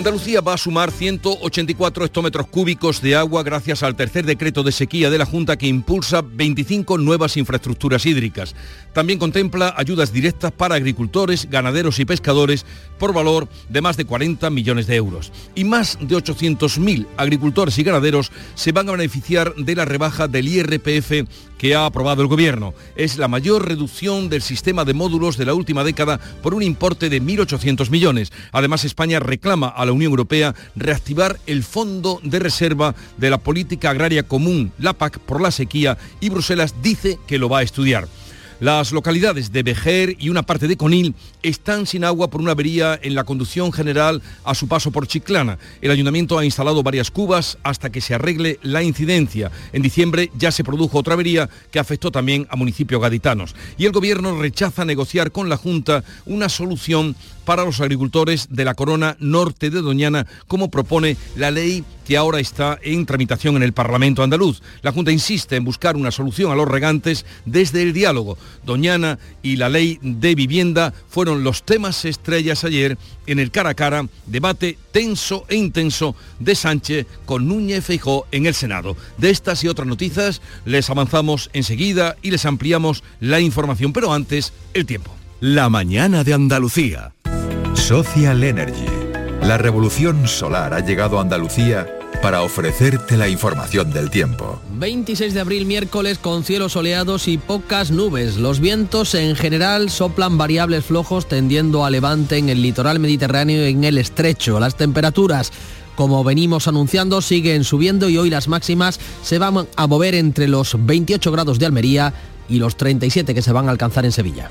[0.00, 5.10] Andalucía va a sumar 184 hectómetros cúbicos de agua gracias al tercer decreto de sequía
[5.10, 8.54] de la Junta que impulsa 25 nuevas infraestructuras hídricas.
[8.94, 12.64] También contempla ayudas directas para agricultores, ganaderos y pescadores
[12.98, 15.32] por valor de más de 40 millones de euros.
[15.54, 20.48] Y más de 800.000 agricultores y ganaderos se van a beneficiar de la rebaja del
[20.48, 21.28] IRPF
[21.60, 22.72] que ha aprobado el Gobierno.
[22.96, 27.10] Es la mayor reducción del sistema de módulos de la última década por un importe
[27.10, 28.32] de 1.800 millones.
[28.50, 33.90] Además, España reclama a la Unión Europea reactivar el Fondo de Reserva de la Política
[33.90, 38.08] Agraria Común, la PAC, por la sequía y Bruselas dice que lo va a estudiar.
[38.60, 43.00] Las localidades de Vejer y una parte de Conil están sin agua por una avería
[43.02, 45.56] en la conducción general a su paso por Chiclana.
[45.80, 49.50] El ayuntamiento ha instalado varias cubas hasta que se arregle la incidencia.
[49.72, 53.54] En diciembre ya se produjo otra avería que afectó también a municipios gaditanos.
[53.78, 58.74] Y el gobierno rechaza negociar con la Junta una solución para los agricultores de la
[58.74, 63.72] corona norte de Doñana, como propone la ley que ahora está en tramitación en el
[63.72, 64.62] Parlamento andaluz.
[64.82, 68.36] La Junta insiste en buscar una solución a los regantes desde el diálogo.
[68.64, 73.74] Doñana y la ley de vivienda fueron los temas estrellas ayer en el cara a
[73.74, 78.96] cara, debate tenso e intenso de Sánchez con Núñez Feijó en el Senado.
[79.18, 84.52] De estas y otras noticias les avanzamos enseguida y les ampliamos la información, pero antes
[84.74, 85.19] el tiempo.
[85.40, 87.14] La mañana de Andalucía.
[87.72, 88.84] Social Energy.
[89.40, 91.88] La revolución solar ha llegado a Andalucía
[92.20, 94.60] para ofrecerte la información del tiempo.
[94.74, 98.36] 26 de abril miércoles con cielos soleados y pocas nubes.
[98.36, 103.72] Los vientos en general soplan variables flojos tendiendo a levante en el litoral mediterráneo y
[103.72, 104.60] en el estrecho.
[104.60, 105.52] Las temperaturas
[105.96, 110.76] como venimos anunciando, siguen subiendo y hoy las máximas se van a mover entre los
[110.78, 112.12] 28 grados de Almería
[112.48, 114.50] y los 37 que se van a alcanzar en Sevilla.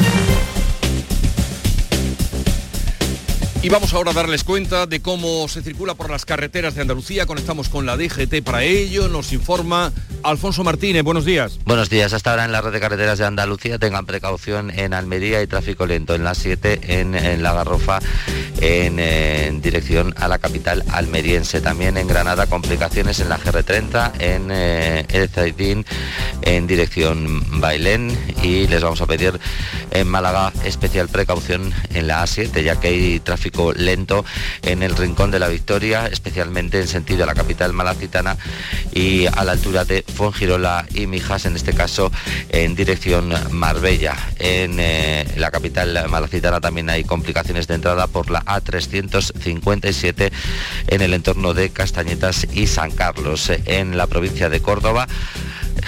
[3.63, 7.27] Y vamos ahora a darles cuenta de cómo se circula por las carreteras de Andalucía.
[7.27, 9.07] Conectamos con la DGT para ello.
[9.07, 11.03] Nos informa Alfonso Martínez.
[11.03, 11.59] Buenos días.
[11.63, 12.11] Buenos días.
[12.13, 15.85] Hasta ahora en la red de carreteras de Andalucía tengan precaución en Almería y tráfico
[15.85, 17.99] lento en la 7, en, La Garrofa,
[18.59, 21.61] en, dirección a la capital almeriense.
[21.61, 25.85] También en Granada complicaciones en la GR30, en eh, El Zaidín,
[26.41, 28.17] en dirección Bailén.
[28.41, 29.39] Y les vamos a pedir
[29.91, 34.25] en Málaga especial precaución en la A7, ya que hay tráfico lento
[34.61, 38.37] en el Rincón de la Victoria, especialmente en sentido a la capital malacitana
[38.93, 42.11] y a la altura de Fongirola y Mijas, en este caso
[42.49, 44.15] en dirección Marbella.
[44.39, 50.31] En eh, la capital malacitana también hay complicaciones de entrada por la A357
[50.87, 53.51] en el entorno de Castañetas y San Carlos.
[53.65, 55.07] En la provincia de Córdoba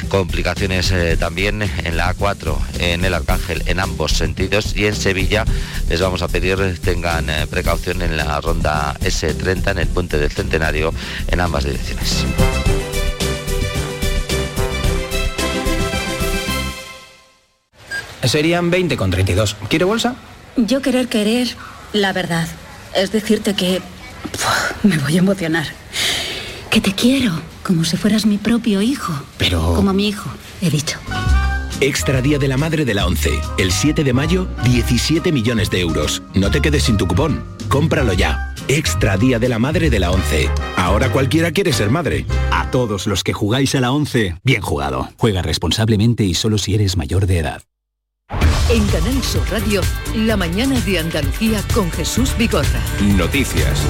[0.09, 5.45] complicaciones eh, también en la A4, en el Arcángel, en ambos sentidos y en Sevilla
[5.89, 10.31] les vamos a pedir tengan eh, precaución en la ronda S30 en el puente del
[10.31, 10.93] Centenario
[11.27, 12.25] en ambas direcciones.
[18.23, 19.55] Serían 20 con 32.
[19.67, 20.15] ¿Quiere bolsa?
[20.55, 21.49] Yo querer querer,
[21.91, 22.47] la verdad.
[22.95, 23.81] Es decirte que...
[24.83, 25.67] me voy a emocionar.
[26.69, 29.13] Que te quiero como si fueras mi propio hijo.
[29.37, 29.73] Pero...
[29.75, 30.29] Como mi hijo,
[30.61, 30.99] he dicho.
[31.79, 33.41] Extra Día de la Madre de la ONCE.
[33.57, 36.21] El 7 de mayo, 17 millones de euros.
[36.33, 37.43] No te quedes sin tu cupón.
[37.67, 38.53] Cómpralo ya.
[38.67, 40.49] Extra Día de la Madre de la ONCE.
[40.77, 42.25] Ahora cualquiera quiere ser madre.
[42.51, 45.09] A todos los que jugáis a la ONCE, bien jugado.
[45.17, 47.63] Juega responsablemente y solo si eres mayor de edad.
[48.69, 49.81] En Canal Sur Radio,
[50.15, 52.81] la mañana de Andalucía con Jesús Bigorra.
[53.01, 53.81] Noticias.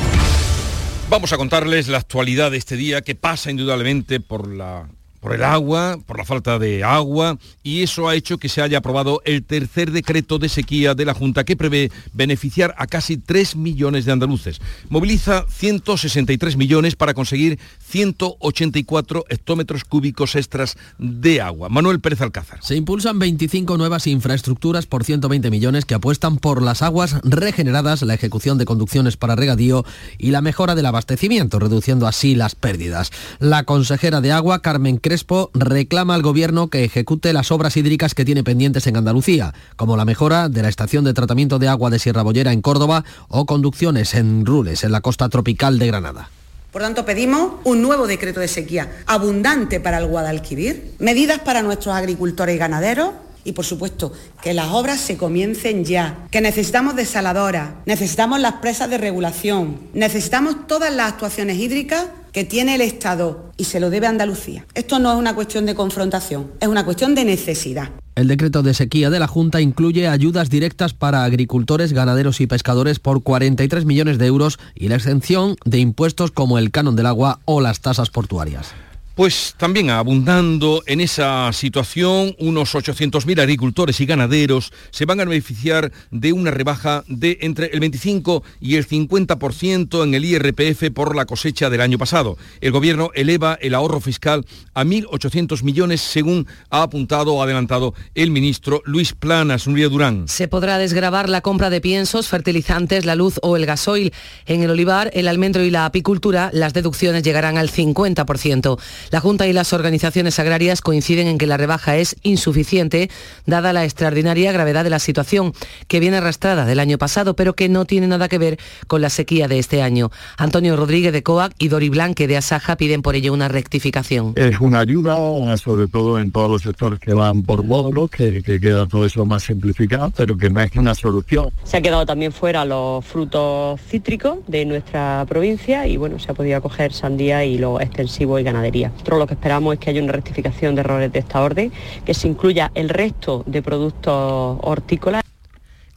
[1.13, 4.89] Vamos a contarles la actualidad de este día que pasa indudablemente por la
[5.23, 8.79] por el agua, por la falta de agua, y eso ha hecho que se haya
[8.79, 13.55] aprobado el tercer decreto de sequía de la Junta que prevé beneficiar a casi 3
[13.55, 14.59] millones de andaluces.
[14.89, 21.69] Moviliza 163 millones para conseguir 184 hectómetros cúbicos extras de agua.
[21.69, 22.59] Manuel Pérez Alcázar.
[22.61, 28.13] Se impulsan 25 nuevas infraestructuras por 120 millones que apuestan por las aguas regeneradas, la
[28.13, 29.85] ejecución de conducciones para regadío
[30.17, 33.11] y la mejora del abastecimiento, reduciendo así las pérdidas.
[33.39, 38.25] La consejera de Agua, Carmen Crespo, reclama al Gobierno que ejecute las obras hídricas que
[38.25, 41.99] tiene pendientes en Andalucía, como la mejora de la estación de tratamiento de agua de
[41.99, 46.31] Sierra Bollera en Córdoba o conducciones en Rules, en la costa tropical de Granada.
[46.71, 51.93] Por tanto, pedimos un nuevo decreto de sequía abundante para el Guadalquivir, medidas para nuestros
[51.93, 53.11] agricultores y ganaderos
[53.43, 58.89] y, por supuesto, que las obras se comiencen ya, que necesitamos desaladoras, necesitamos las presas
[58.89, 64.07] de regulación, necesitamos todas las actuaciones hídricas que tiene el Estado y se lo debe
[64.07, 64.65] a Andalucía.
[64.73, 67.91] Esto no es una cuestión de confrontación, es una cuestión de necesidad.
[68.15, 72.99] El decreto de sequía de la Junta incluye ayudas directas para agricultores, ganaderos y pescadores
[72.99, 77.39] por 43 millones de euros y la exención de impuestos como el canon del agua
[77.45, 78.73] o las tasas portuarias.
[79.15, 85.91] Pues también abundando en esa situación, unos 800.000 agricultores y ganaderos se van a beneficiar
[86.09, 91.25] de una rebaja de entre el 25 y el 50% en el IRPF por la
[91.25, 92.39] cosecha del año pasado.
[92.59, 98.31] El Gobierno eleva el ahorro fiscal a 1.800 millones, según ha apuntado o adelantado el
[98.31, 100.27] ministro Luis Planas, Nuria Durán.
[100.27, 104.11] Se podrá desgravar la compra de piensos, fertilizantes, la luz o el gasoil.
[104.47, 108.79] En el olivar, el almendro y la apicultura, las deducciones llegarán al 50%.
[109.11, 113.09] La Junta y las organizaciones agrarias coinciden en que la rebaja es insuficiente,
[113.45, 115.53] dada la extraordinaria gravedad de la situación,
[115.87, 119.09] que viene arrastrada del año pasado, pero que no tiene nada que ver con la
[119.09, 120.11] sequía de este año.
[120.37, 124.33] Antonio Rodríguez de COAC y Dori Blanque de Asaja piden por ello una rectificación.
[124.35, 125.15] Es una ayuda,
[125.57, 129.25] sobre todo en todos los sectores que van por módulos, que, que queda todo eso
[129.25, 131.49] más simplificado, pero que no es una solución.
[131.63, 136.33] Se ha quedado también fuera los frutos cítricos de nuestra provincia y bueno, se ha
[136.33, 138.91] podido acoger sandía y lo extensivo y ganadería.
[138.93, 141.71] Nosotros lo que esperamos es que haya una rectificación de errores de esta orden,
[142.05, 145.22] que se incluya el resto de productos hortícolas.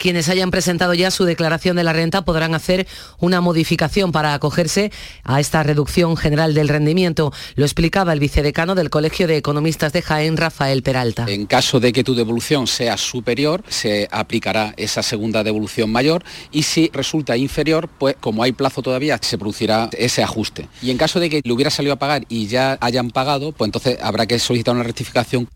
[0.07, 2.87] Quienes hayan presentado ya su declaración de la renta podrán hacer
[3.19, 4.93] una modificación para acogerse
[5.25, 7.33] a esta reducción general del rendimiento.
[7.57, 11.27] Lo explicaba el vicedecano del Colegio de Economistas de Jaén, Rafael Peralta.
[11.27, 16.63] En caso de que tu devolución sea superior, se aplicará esa segunda devolución mayor y
[16.63, 20.69] si resulta inferior, pues como hay plazo todavía, se producirá ese ajuste.
[20.83, 23.67] Y en caso de que le hubiera salido a pagar y ya hayan pagado, pues
[23.67, 25.49] entonces habrá que solicitar una rectificación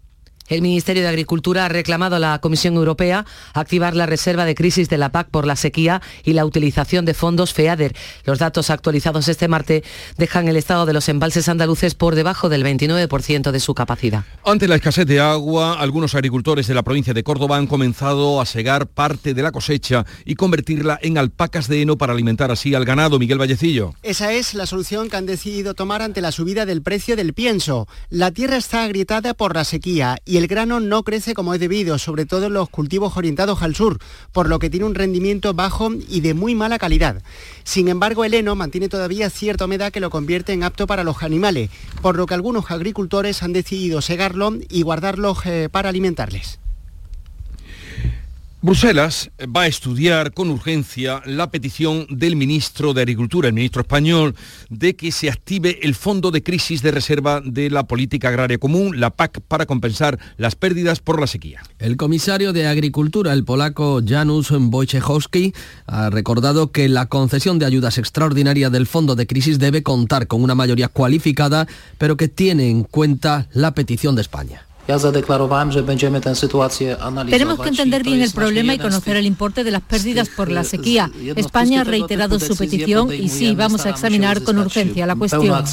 [0.51, 3.25] el Ministerio de Agricultura ha reclamado a la Comisión Europea
[3.55, 7.15] activar la reserva de crisis de la PAC por la sequía y la utilización de
[7.15, 7.95] fondos FEADER.
[8.25, 9.83] Los datos actualizados este martes
[10.19, 14.25] dejan el estado de los embalses andaluces por debajo del 29% de su capacidad.
[14.45, 18.47] Ante la escasez de agua, algunos agricultores de la provincia de Córdoba han comenzado a
[18.47, 22.85] segar parte de la cosecha y convertirla en alpacas de heno para alimentar así al
[22.85, 23.19] ganado.
[23.19, 23.95] Miguel Vallecillo.
[24.03, 27.87] Esa es la solución que han decidido tomar ante la subida del precio del pienso.
[28.09, 31.99] La tierra está agrietada por la sequía y el grano no crece como es debido,
[31.99, 33.99] sobre todo en los cultivos orientados al sur,
[34.33, 37.23] por lo que tiene un rendimiento bajo y de muy mala calidad.
[37.63, 41.23] Sin embargo, el heno mantiene todavía cierta humedad que lo convierte en apto para los
[41.23, 41.69] animales,
[42.01, 46.60] por lo que algunos agricultores han decidido segarlo y guardarlo eh, para alimentarles.
[48.63, 54.35] Bruselas va a estudiar con urgencia la petición del ministro de Agricultura, el ministro español,
[54.69, 59.01] de que se active el Fondo de Crisis de Reserva de la Política Agraria Común,
[59.01, 61.63] la PAC, para compensar las pérdidas por la sequía.
[61.79, 65.55] El comisario de Agricultura, el polaco Janusz Wojciechowski,
[65.87, 70.43] ha recordado que la concesión de ayudas extraordinarias del Fondo de Crisis debe contar con
[70.43, 71.67] una mayoría cualificada,
[71.97, 74.67] pero que tiene en cuenta la petición de España.
[77.31, 80.65] Tenemos que entender bien el problema y conocer el importe de las pérdidas por la
[80.65, 81.11] sequía.
[81.37, 85.65] España ha reiterado su petición y sí, vamos a examinar con urgencia la cuestión.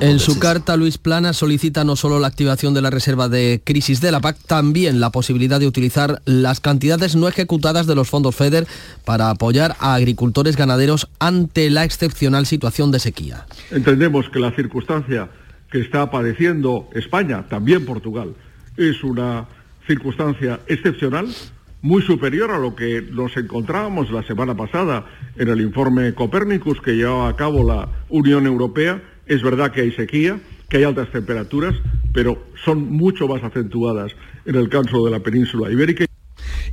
[0.00, 4.00] En su carta, Luis Plana solicita no solo la activación de la reserva de crisis
[4.00, 8.36] de la PAC, también la posibilidad de utilizar las cantidades no ejecutadas de los fondos
[8.36, 8.66] FEDER
[9.04, 13.46] para apoyar a agricultores ganaderos ante la excepcional situación de sequía.
[13.70, 15.28] Entendemos que la circunstancia
[15.70, 18.34] que está padeciendo España, también Portugal,
[18.76, 19.46] es una
[19.86, 21.28] circunstancia excepcional,
[21.82, 26.96] muy superior a lo que nos encontrábamos la semana pasada en el informe Copernicus que
[26.96, 29.02] llevaba a cabo la Unión Europea.
[29.26, 31.74] Es verdad que hay sequía, que hay altas temperaturas,
[32.12, 34.12] pero son mucho más acentuadas
[34.44, 36.04] en el caso de la península ibérica.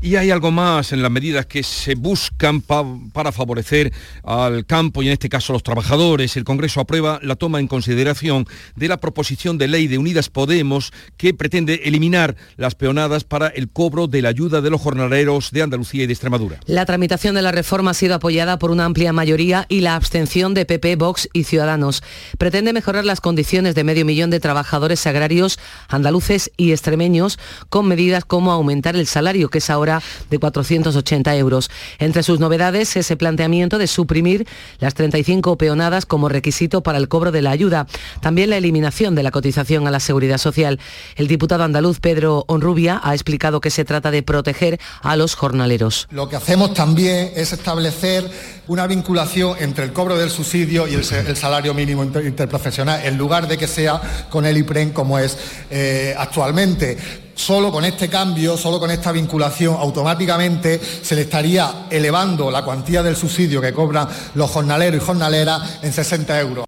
[0.02, 3.92] Y hay algo más en las medidas que se buscan para favorecer
[4.24, 6.38] al campo y en este caso a los trabajadores.
[6.38, 10.92] El Congreso aprueba la toma en consideración de la proposición de ley de Unidas Podemos
[11.18, 15.64] que pretende eliminar las peonadas para el cobro de la ayuda de los jornaleros de
[15.64, 16.60] Andalucía y de Extremadura.
[16.66, 20.54] La tramitación de la reforma ha sido apoyada por una amplia mayoría y la abstención
[20.54, 22.04] de PP, Vox y Ciudadanos.
[22.38, 27.40] Pretende mejorar las condiciones de medio millón de trabajadores agrarios andaluces y extremeños
[27.70, 29.87] con medidas como aumentar el salario, que es ahora
[30.30, 31.70] de 480 euros.
[32.00, 34.48] Entre sus novedades, ese planteamiento de suprimir
[34.80, 37.88] las 35 peonadas como requisito para el cobro de la ayuda.
[38.22, 40.80] También la eliminación de la cotización a la seguridad social.
[41.16, 46.08] El diputado andaluz Pedro Onrubia ha explicado que se trata de proteger a los jornaleros.
[46.12, 48.30] Lo que hacemos también es establecer
[48.68, 53.58] una vinculación entre el cobro del subsidio y el, salario mínimo interprofesional, en lugar de
[53.58, 55.38] que sea con el IPREN como es
[55.70, 56.98] eh, actualmente.
[57.38, 63.04] Solo con este cambio, solo con esta vinculación, automáticamente se le estaría elevando la cuantía
[63.04, 66.66] del subsidio que cobran los jornaleros y jornaleras en 60 euros.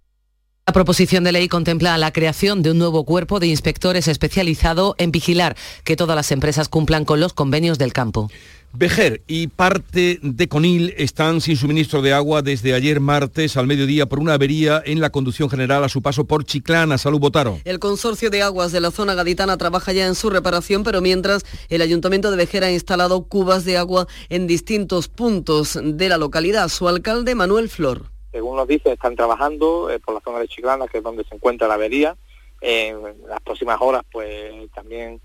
[0.67, 5.11] La proposición de ley contempla la creación de un nuevo cuerpo de inspectores especializado en
[5.11, 8.29] vigilar que todas las empresas cumplan con los convenios del campo.
[8.71, 14.05] Vejer y parte de Conil están sin suministro de agua desde ayer martes al mediodía
[14.05, 16.99] por una avería en la conducción general a su paso por Chiclana.
[16.99, 17.57] Salud Botaro.
[17.65, 21.45] El consorcio de aguas de la zona gaditana trabaja ya en su reparación, pero mientras
[21.69, 26.69] el ayuntamiento de Vejer ha instalado cubas de agua en distintos puntos de la localidad.
[26.69, 28.05] Su alcalde Manuel Flor.
[28.31, 31.33] Según nos dice, están trabajando eh, por la zona de Chiclana, que es donde se
[31.33, 32.15] encuentra la avería.
[32.61, 35.19] en las próximas horas, pues también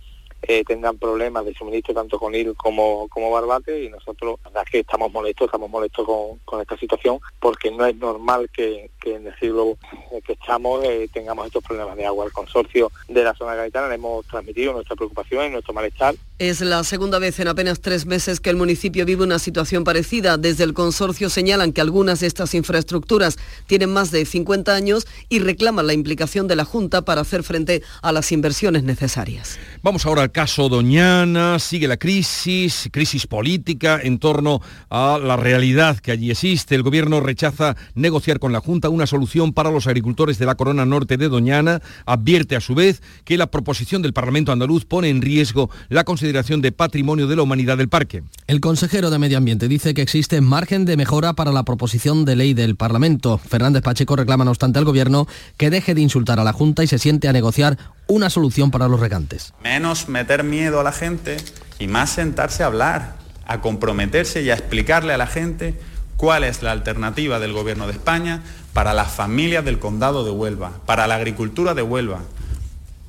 [0.46, 4.80] eh, tengan problemas de suministro tanto con IL como, como Barbate y nosotros la que
[4.80, 6.06] estamos molestos, estamos molestos
[6.44, 9.76] con, esta situación porque no es normal que, en el siglo
[10.24, 12.26] que estamos eh, tengamos estos problemas de agua.
[12.26, 16.14] El consorcio de la zona gaitana le hemos transmitido nuestra preocupación y nuestro malestar.
[16.40, 20.36] Es la segunda vez en apenas tres meses que el municipio vive una situación parecida.
[20.36, 23.38] Desde el consorcio señalan que algunas de estas infraestructuras
[23.68, 27.84] tienen más de 50 años y reclaman la implicación de la Junta para hacer frente
[28.02, 29.60] a las inversiones necesarias.
[29.84, 34.60] Vamos ahora al caso Doñana, sigue la crisis, crisis política en torno
[34.90, 36.74] a la realidad que allí existe.
[36.74, 40.84] El gobierno rechaza negociar con la Junta una solución para los agricultores de la corona
[40.84, 41.80] norte de Doñana.
[42.06, 46.62] Advierte a su vez que la proposición del Parlamento andaluz pone en riesgo la consideración
[46.62, 48.22] de patrimonio de la humanidad del parque.
[48.46, 52.34] El consejero de Medio Ambiente dice que existe margen de mejora para la proposición de
[52.34, 53.36] ley del Parlamento.
[53.36, 55.26] Fernández Pacheco reclama no obstante al gobierno
[55.58, 57.76] que deje de insultar a la Junta y se siente a negociar
[58.06, 59.52] una solución para los regantes.
[59.62, 61.36] Menos meter miedo a la gente
[61.78, 63.16] y más sentarse a hablar,
[63.46, 65.78] a comprometerse y a explicarle a la gente
[66.16, 68.40] cuál es la alternativa del Gobierno de España
[68.72, 72.22] para las familias del condado de Huelva, para la agricultura de Huelva.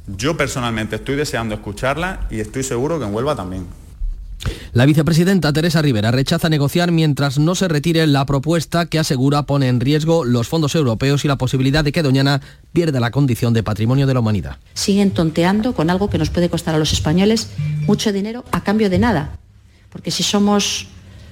[0.07, 3.65] Yo personalmente estoy deseando escucharla y estoy seguro que en Huelva también.
[4.73, 9.69] La vicepresidenta Teresa Rivera rechaza negociar mientras no se retire la propuesta que asegura pone
[9.69, 12.41] en riesgo los fondos europeos y la posibilidad de que Doñana
[12.73, 14.57] pierda la condición de patrimonio de la humanidad.
[14.73, 17.49] Siguen tonteando con algo que nos puede costar a los españoles
[17.87, 19.37] mucho dinero a cambio de nada.
[19.89, 20.87] Porque si somos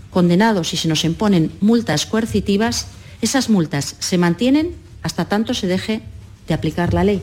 [0.10, 2.88] condenados y se nos imponen multas coercitivas,
[3.22, 6.02] esas multas se mantienen hasta tanto se deje
[6.48, 7.22] de aplicar la ley.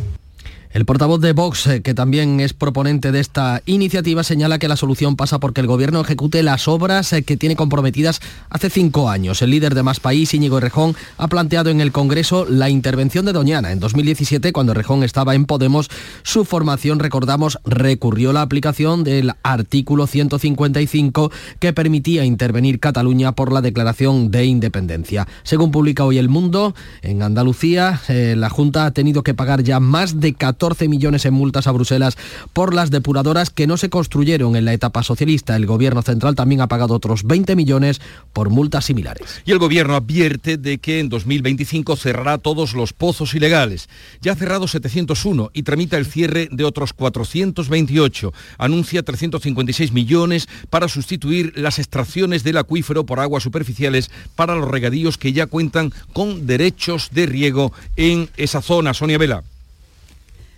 [0.72, 4.76] El portavoz de Vox, eh, que también es proponente de esta iniciativa, señala que la
[4.76, 9.42] solución pasa porque el gobierno ejecute las obras eh, que tiene comprometidas hace cinco años.
[9.42, 13.32] El líder de Más País, Íñigo Rejón, ha planteado en el Congreso la intervención de
[13.32, 13.72] Doñana.
[13.72, 15.90] En 2017, cuando Rejón estaba en Podemos,
[16.22, 23.60] su formación, recordamos, recurrió la aplicación del artículo 155 que permitía intervenir Cataluña por la
[23.60, 25.26] declaración de independencia.
[25.42, 29.80] Según publica hoy El Mundo, en Andalucía, eh, la Junta ha tenido que pagar ya
[29.80, 32.18] más de 14 14 millones en multas a Bruselas
[32.52, 35.56] por las depuradoras que no se construyeron en la etapa socialista.
[35.56, 38.02] El gobierno central también ha pagado otros 20 millones
[38.34, 39.40] por multas similares.
[39.46, 43.88] Y el gobierno advierte de que en 2025 cerrará todos los pozos ilegales.
[44.20, 48.34] Ya ha cerrado 701 y tramita el cierre de otros 428.
[48.58, 55.16] Anuncia 356 millones para sustituir las extracciones del acuífero por aguas superficiales para los regadíos
[55.16, 58.92] que ya cuentan con derechos de riego en esa zona.
[58.92, 59.42] Sonia Vela.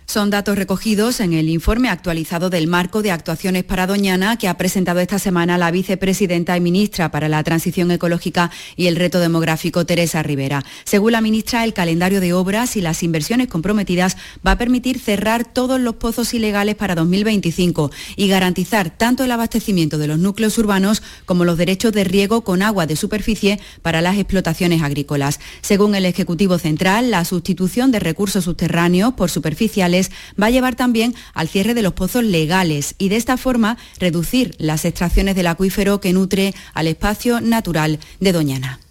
[0.05, 4.57] Son datos recogidos en el informe actualizado del marco de actuaciones para Doñana que ha
[4.57, 9.85] presentado esta semana la vicepresidenta y ministra para la Transición Ecológica y el Reto Demográfico,
[9.85, 10.63] Teresa Rivera.
[10.83, 15.45] Según la ministra, el calendario de obras y las inversiones comprometidas va a permitir cerrar
[15.45, 21.01] todos los pozos ilegales para 2025 y garantizar tanto el abastecimiento de los núcleos urbanos
[21.25, 25.39] como los derechos de riego con agua de superficie para las explotaciones agrícolas.
[25.61, 29.92] Según el Ejecutivo Central, la sustitución de recursos subterráneos por superficiales
[30.41, 34.55] va a llevar también al cierre de los pozos legales y de esta forma reducir
[34.57, 38.82] las extracciones del acuífero que nutre al espacio natural de Doñana.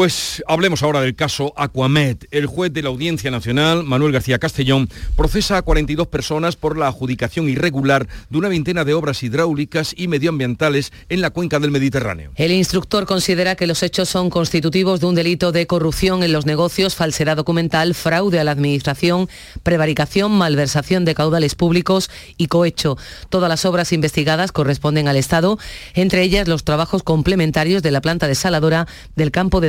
[0.00, 2.16] Pues hablemos ahora del caso Aquamed.
[2.30, 6.86] El juez de la Audiencia Nacional, Manuel García Castellón, procesa a 42 personas por la
[6.86, 12.30] adjudicación irregular de una veintena de obras hidráulicas y medioambientales en la cuenca del Mediterráneo.
[12.36, 16.46] El instructor considera que los hechos son constitutivos de un delito de corrupción en los
[16.46, 19.28] negocios, falsedad documental, fraude a la administración,
[19.62, 22.96] prevaricación, malversación de caudales públicos y cohecho.
[23.28, 25.58] Todas las obras investigadas corresponden al Estado,
[25.92, 29.68] entre ellas los trabajos complementarios de la planta desaladora del campo de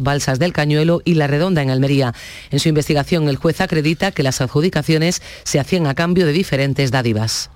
[0.00, 2.12] Balsas del Cañuelo y La Redonda en Almería.
[2.50, 6.90] En su investigación, el juez acredita que las adjudicaciones se hacían a cambio de diferentes
[6.90, 7.50] dádivas.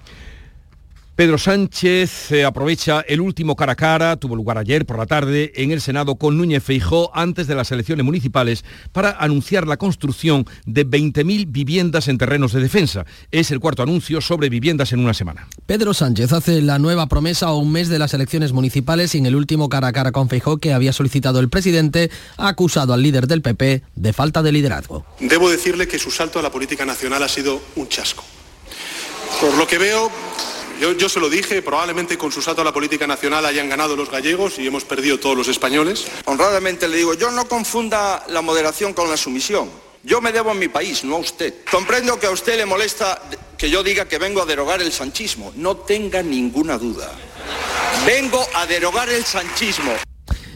[1.17, 5.53] Pedro Sánchez eh, aprovecha el último cara a cara, tuvo lugar ayer por la tarde
[5.55, 10.45] en el Senado con Núñez Feijó antes de las elecciones municipales para anunciar la construcción
[10.67, 13.07] de 20.000 viviendas en terrenos de defensa.
[13.31, 15.47] Es el cuarto anuncio sobre viviendas en una semana.
[15.67, 19.27] Pedro Sánchez hace la nueva promesa a un mes de las elecciones municipales y en
[19.27, 23.05] el último cara a cara con Feijó que había solicitado el presidente ha acusado al
[23.05, 25.07] líder del PP de falta de liderazgo.
[25.21, 28.25] Debo decirle que su salto a la política nacional ha sido un chasco.
[29.41, 30.11] Por lo que veo,
[30.81, 34.11] yo, se lo dije, probablemente con su salto a la política nacional hayan ganado los
[34.11, 36.07] gallegos y hemos perdido todos los españoles.
[36.27, 39.71] Honradamente le digo, yo no confunda la moderación con la sumisión.
[40.03, 41.65] Yo me debo a mi país, no a usted.
[41.71, 43.23] Comprendo que a usted le molesta
[43.57, 45.53] que yo diga que vengo a derogar el sanchismo.
[45.57, 47.11] No tenga ninguna duda.
[48.05, 49.95] Vengo a derogar el sanchismo.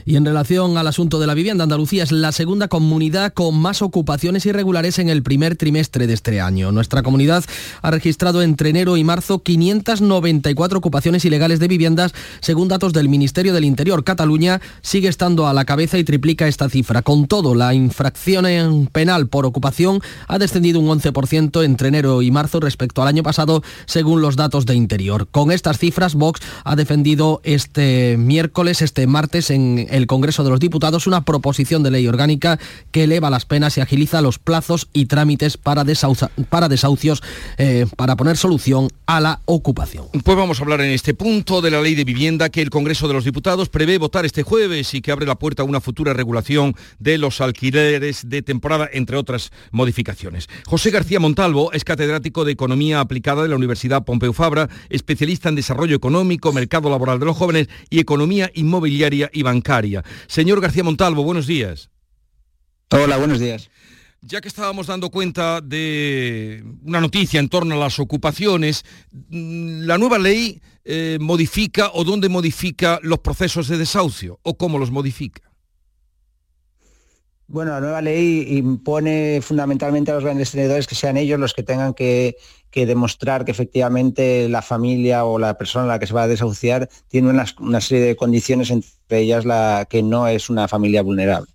[0.08, 3.82] Y en relación al asunto de la vivienda, Andalucía es la segunda comunidad con más
[3.82, 6.72] ocupaciones irregulares en el primer trimestre de este año.
[6.72, 7.44] Nuestra comunidad
[7.82, 13.52] ha registrado entre enero y marzo 594 ocupaciones ilegales de viviendas, según datos del Ministerio
[13.52, 14.02] del Interior.
[14.02, 17.02] Cataluña sigue estando a la cabeza y triplica esta cifra.
[17.02, 22.60] Con todo, la infracción penal por ocupación ha descendido un 11% entre enero y marzo
[22.60, 25.28] respecto al año pasado, según los datos de Interior.
[25.30, 30.61] Con estas cifras, Vox ha defendido este miércoles, este martes, en el Congreso de los
[30.61, 32.59] Diputados una proposición de ley orgánica
[32.90, 37.23] que eleva las penas y agiliza los plazos y trámites para, desahucios
[37.59, 40.07] eh, para poner solución a la ocupación.
[40.25, 43.09] Pues vamos a hablar en este punto de la ley de vivienda que el Congreso
[43.09, 46.14] de los Diputados prevé votar este jueves y que abre la puerta a una futura
[46.14, 50.49] regulación de los alquileres de temporada, entre otras modificaciones.
[50.67, 55.57] José García Montalvo es catedrático de Economía Aplicada de la Universidad Pompeu Fabra, especialista en
[55.57, 59.88] desarrollo económico, mercado laboral de los jóvenes y economía inmobiliaria y bancaria.
[60.26, 61.90] Señor García Montalvo, buenos días.
[62.90, 63.71] Hola, buenos días.
[64.21, 69.97] Ya que estábamos dando cuenta de una noticia en torno a las ocupaciones, mm, ¿la
[69.99, 75.43] nueva ley eh, modifica o dónde modifica los procesos de desahucio o cómo los modifica?
[77.47, 81.62] Bueno, la nueva ley impone fundamentalmente a los grandes tenedores que sean ellos los que
[81.62, 82.36] tengan que,
[82.75, 86.89] demostrar que efectivamente la familia o la persona a la que se va a desahuciar
[87.09, 91.50] tiene una, serie de condiciones, entre ellas la que no es una familia vulnerable.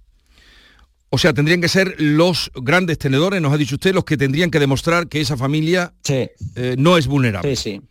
[1.10, 4.49] O sea, tendrían que ser los grandes tenedores, nos ha dicho usted, los que tendrían
[4.49, 7.56] que demostrar que esa familia eh, no es vulnerable.
[7.56, 7.82] Sí, sí.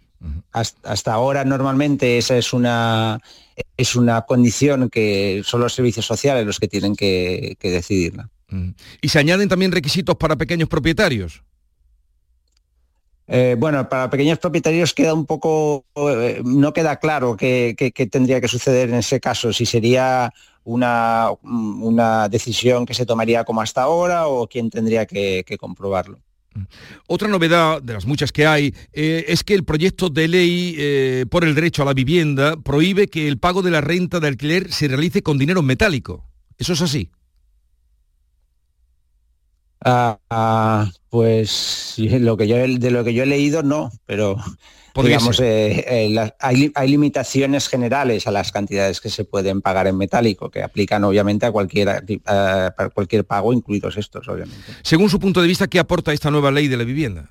[0.53, 3.21] hasta, ahora normalmente esa es una
[3.77, 8.29] es una condición que son los servicios sociales los que tienen que, decidirla.
[8.49, 8.71] Mm.
[9.01, 11.43] ¿Y se añaden también requisitos para pequeños propietarios?
[13.29, 17.75] Eh, bueno, para pequeños propietarios queda un poco, eh, no queda claro qué,
[18.11, 20.33] tendría que suceder en ese caso, si sería
[20.65, 26.19] una, una, decisión que se tomaría como hasta ahora o quién tendría que comprobarlo.
[27.07, 31.45] Otra novedad de las muchas que hay eh, es que el proyecto de ley por
[31.45, 34.89] el derecho a la vivienda prohíbe que el pago de la renta de alquiler se
[34.89, 36.27] realice con dinero metálico.
[36.59, 37.11] ¿Eso es así?
[39.85, 44.37] Ah, ah, pues lo que yo, de lo que yo he leído no, pero
[45.03, 50.51] digamos, eh, eh, hay, limitaciones generales a las cantidades que se pueden pagar en metálico,
[50.51, 52.05] que aplican obviamente a cualquier,
[52.95, 54.73] cualquier pago, incluidos estos, obviamente.
[54.83, 57.31] Según su punto de vista, ¿qué aporta esta nueva ley de la vivienda?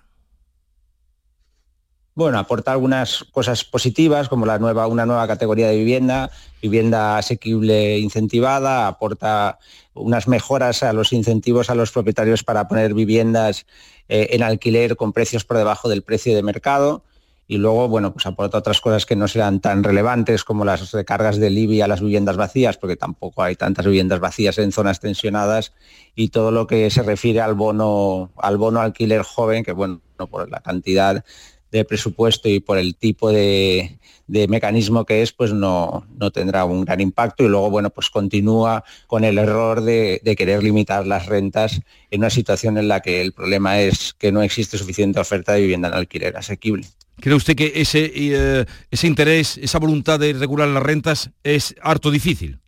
[2.22, 6.30] Bueno, aporta algunas cosas positivas, como la nueva, una nueva categoría de vivienda,
[6.62, 9.58] vivienda asequible incentivada, aporta
[9.96, 13.66] unas mejoras a los incentivos a los propietarios para poner viviendas
[14.08, 17.04] eh, en alquiler con precios por debajo del precio de mercado.
[17.48, 21.38] Y luego, bueno, pues aporta otras cosas que no serán tan relevantes como las recargas
[21.38, 25.74] de IBI a las viviendas vacías, porque tampoco hay tantas viviendas vacías en zonas tensionadas.
[26.14, 30.52] Y todo lo que se refiere al bono, al bono alquiler joven, que bueno, por
[30.52, 31.26] la cantidad
[31.72, 36.86] de presupuesto y por el tipo de, mecanismo que es, pues no, no, tendrá un
[36.86, 41.82] gran impacto y luego, bueno, pues continúa con el error de, querer limitar las rentas
[42.10, 45.62] en una situación en la que el problema es que no existe suficiente oferta de
[45.62, 46.88] vivienda en alquiler asequible.
[47.20, 52.10] ¿Cree usted que ese, eh, ese interés, esa voluntad de regular las rentas es harto
[52.10, 52.61] difícil?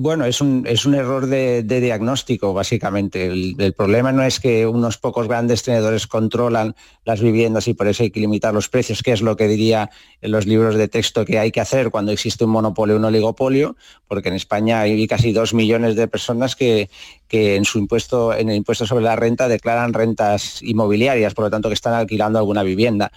[0.00, 3.26] Bueno, es un, es un error de, diagnóstico, básicamente.
[3.26, 8.04] El, problema no es que unos pocos grandes tenedores controlan las viviendas y por eso
[8.04, 11.24] hay que limitar los precios, que es lo que diría en los libros de texto
[11.24, 13.74] que hay que hacer cuando existe un monopolio o un oligopolio,
[14.06, 16.90] porque en España hay casi dos millones de personas que,
[17.26, 21.50] que en su impuesto, en el impuesto sobre la renta declaran rentas inmobiliarias, por lo
[21.50, 23.10] tanto que están alquilando alguna vivienda.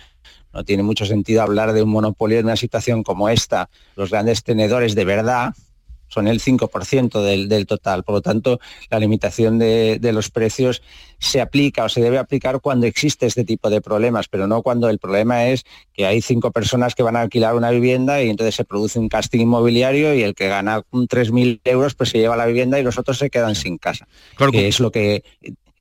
[0.52, 3.70] No tiene mucho sentido hablar de un monopolio en una situación como esta.
[3.96, 5.54] Los grandes tenedores de verdad,
[6.12, 8.04] son el 5% del, total.
[8.04, 10.82] Por lo tanto, la limitación de, los precios
[11.20, 14.90] se aplica o se debe aplicar cuando existe este tipo de problemas, pero no cuando
[14.90, 18.56] el problema es que hay cinco personas que van a alquilar una vivienda y entonces
[18.56, 22.48] se produce un casting inmobiliario y el que gana 3.000 euros pues se lleva la
[22.48, 24.08] vivienda y los otros se quedan sin casa.
[24.52, 25.24] Que es lo que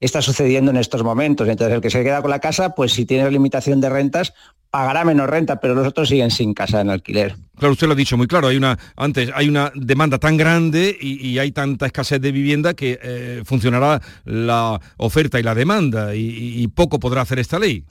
[0.00, 1.48] está sucediendo en estos momentos.
[1.48, 4.32] Entonces, el que se queda con la casa, pues si tiene limitación de rentas,
[4.70, 7.36] pagará menos renta, pero los otros siguen sin casa en alquiler.
[7.58, 10.96] Claro, usted lo ha dicho muy claro, hay una, antes hay una demanda tan grande
[10.98, 16.66] y, hay tanta escasez de vivienda que eh, funcionará la oferta y la demanda y
[16.68, 17.84] poco podrá hacer esta ley.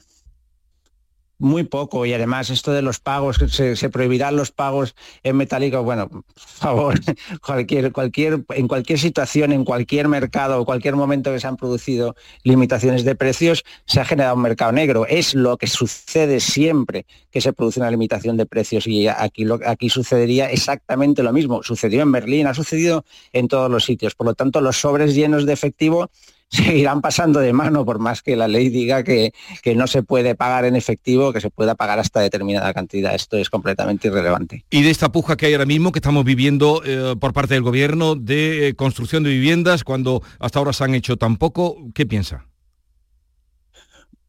[1.41, 6.09] Muy poco y además esto de los pagos, se, prohibirán los pagos en metálico, bueno,
[6.09, 6.99] por favor,
[7.45, 13.05] cualquier, cualquier, en cualquier situación, en cualquier mercado, cualquier momento que se han producido limitaciones
[13.05, 15.05] de precios, se ha generado un mercado negro.
[15.07, 19.89] Es lo que sucede siempre que se produce una limitación de precios y aquí, aquí
[19.89, 21.63] sucedería exactamente lo mismo.
[21.63, 24.13] Sucedió en Berlín, ha sucedido en todos los sitios.
[24.13, 26.09] Por lo tanto, los sobres llenos de efectivo
[26.49, 29.31] seguirán pasando de mano por más que la ley diga que,
[29.75, 33.13] no se puede pagar en efectivo, que se pueda pagar hasta determinada cantidad.
[33.13, 34.65] Esto es completamente irrelevante.
[34.69, 37.63] Y de esta puja que hay ahora mismo, que estamos viviendo eh, por parte del
[37.63, 42.05] gobierno de eh, construcción de viviendas, cuando hasta ahora se han hecho tan poco, ¿qué
[42.05, 42.45] piensa?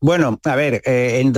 [0.03, 1.33] Bueno, a ver, eh, en,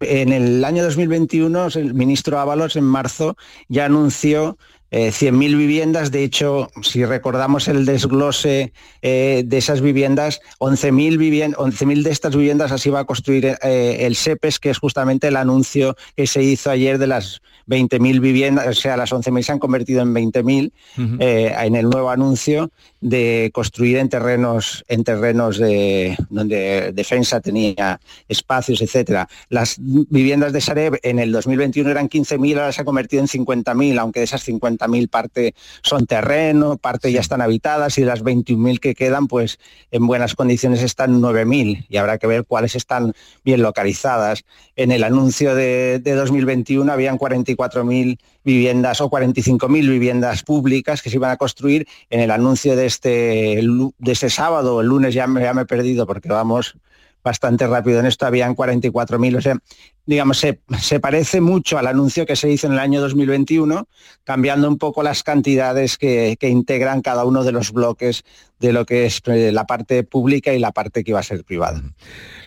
[0.00, 3.36] en el año 2021 el ministro Ábalos en marzo
[3.68, 4.58] ya anunció
[4.90, 8.72] 100.000 eh, viviendas, de hecho, si recordamos el desglose
[9.02, 14.14] eh, de esas viviendas, 11.000 11 de estas viviendas así va a construir eh, el
[14.14, 18.72] SEPES, que es justamente el anuncio que se hizo ayer de las 20.000 viviendas, o
[18.74, 22.70] sea, las 11.000 se han convertido en 20.000 en el nuevo anuncio
[23.00, 29.28] de construir en terrenos, en terrenos de, donde defensa tenía espacios, etcétera.
[29.48, 33.98] Las viviendas de Sareb en el 2021 eran 15.000, ahora se ha convertido en 50.000,
[33.98, 34.44] aunque de esas
[34.78, 39.58] 50.000 parte son terreno, parte ya están habitadas y de las 21.000 que quedan, pues
[39.90, 43.12] en buenas condiciones están 9.000 y habrá que ver cuáles están
[43.44, 44.44] bien localizadas.
[44.76, 51.16] En el anuncio de, de 2021 habían 44.000 viviendas o 45.000 viviendas públicas que se
[51.16, 51.86] iban a construir.
[52.10, 53.60] En el anuncio de este,
[53.98, 56.76] de ese sábado, el lunes ya me, ya me he perdido porque vamos
[57.26, 59.58] bastante rápido en esto, habían 44.000, o sea,
[60.06, 63.88] digamos, se, parece mucho al anuncio que se hizo en el año 2021,
[64.22, 68.22] cambiando un poco las cantidades que, integran cada uno de los bloques
[68.60, 71.42] de lo que es eh, la parte pública y la parte que iba a ser
[71.42, 71.82] privada.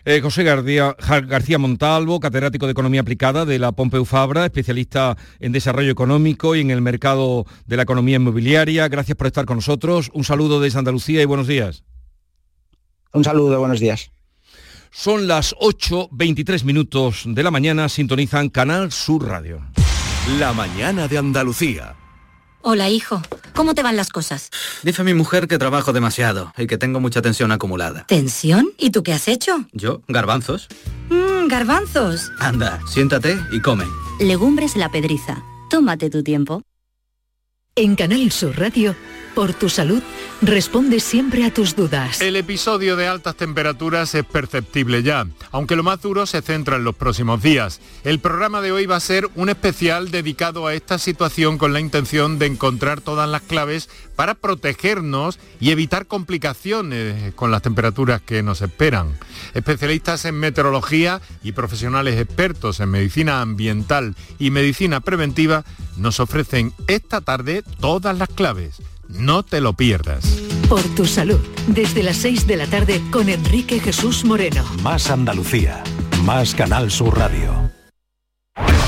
[0.05, 0.95] Eh, José García,
[1.27, 6.61] García Montalvo, catedrático de Economía Aplicada de la Pompeu Fabra, especialista en desarrollo económico y
[6.61, 8.87] en el mercado de la economía inmobiliaria.
[8.87, 10.09] Gracias por estar con nosotros.
[10.13, 11.83] Un saludo desde Andalucía y buenos días.
[13.11, 14.11] Un saludo, buenos días.
[14.91, 19.61] Son las 8.23 minutos de la mañana, sintonizan Canal Sur Radio.
[20.39, 21.95] La mañana de Andalucía.
[22.61, 23.21] Hola, hijo.
[23.55, 24.49] ¿Cómo te van las cosas?
[24.83, 28.05] Dice mi mujer que trabajo demasiado y que tengo mucha tensión acumulada.
[28.07, 28.69] ¿Tensión?
[28.77, 29.65] ¿Y tú qué has hecho?
[29.71, 30.67] Yo, garbanzos.
[31.09, 32.31] Mmm, garbanzos.
[32.39, 33.85] Anda, siéntate y come.
[34.19, 35.41] Legumbres la pedriza.
[35.69, 36.61] Tómate tu tiempo.
[37.75, 38.95] En Canal Sur Radio
[39.35, 40.01] por tu salud,
[40.41, 42.21] responde siempre a tus dudas.
[42.21, 46.83] El episodio de altas temperaturas es perceptible ya, aunque lo más duro se centra en
[46.83, 47.81] los próximos días.
[48.03, 51.79] El programa de hoy va a ser un especial dedicado a esta situación con la
[51.79, 58.43] intención de encontrar todas las claves para protegernos y evitar complicaciones con las temperaturas que
[58.43, 59.17] nos esperan.
[59.53, 65.63] Especialistas en meteorología y profesionales expertos en medicina ambiental y medicina preventiva
[65.97, 68.81] nos ofrecen esta tarde todas las claves.
[69.09, 70.23] No te lo pierdas.
[70.69, 74.63] Por tu salud, desde las 6 de la tarde con Enrique Jesús Moreno.
[74.83, 75.83] Más Andalucía,
[76.23, 77.71] más Canal Sur Radio.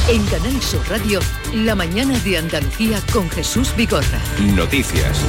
[0.07, 1.19] En Canal Sur Radio,
[1.55, 4.21] la mañana de Andalucía con Jesús Bigorra.
[4.55, 5.25] Noticias.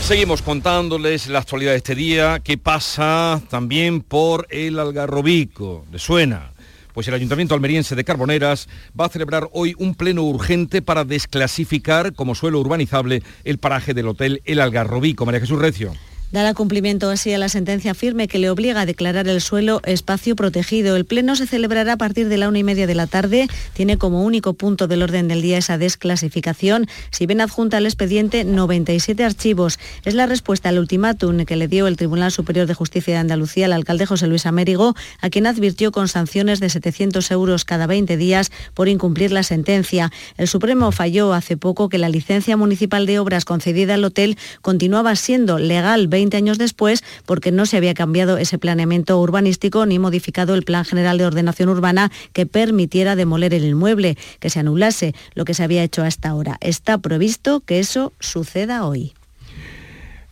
[0.00, 5.84] Seguimos contándoles la actualidad de este día, que pasa también por el Algarrobico.
[5.92, 6.53] ¿Le suena?
[6.94, 12.14] Pues el Ayuntamiento Almeriense de Carboneras va a celebrar hoy un pleno urgente para desclasificar
[12.14, 15.26] como suelo urbanizable el paraje del Hotel El Algarrobico.
[15.26, 15.92] María Jesús Recio.
[16.34, 20.34] Dará cumplimiento así a la sentencia firme que le obliga a declarar el suelo espacio
[20.34, 20.96] protegido.
[20.96, 23.46] El pleno se celebrará a partir de la una y media de la tarde.
[23.72, 26.88] Tiene como único punto del orden del día esa desclasificación.
[27.12, 29.78] Si ven adjunta al expediente 97 archivos.
[30.04, 33.66] Es la respuesta al ultimátum que le dio el Tribunal Superior de Justicia de Andalucía
[33.66, 38.16] al alcalde José Luis Amérigo, a quien advirtió con sanciones de 700 euros cada 20
[38.16, 40.10] días por incumplir la sentencia.
[40.36, 45.14] El Supremo falló hace poco que la licencia municipal de obras concedida al hotel continuaba
[45.14, 50.54] siendo legal 20 años después porque no se había cambiado ese planeamiento urbanístico ni modificado
[50.54, 55.44] el Plan General de Ordenación Urbana que permitiera demoler el inmueble, que se anulase lo
[55.44, 56.56] que se había hecho hasta ahora.
[56.60, 59.14] Está previsto que eso suceda hoy.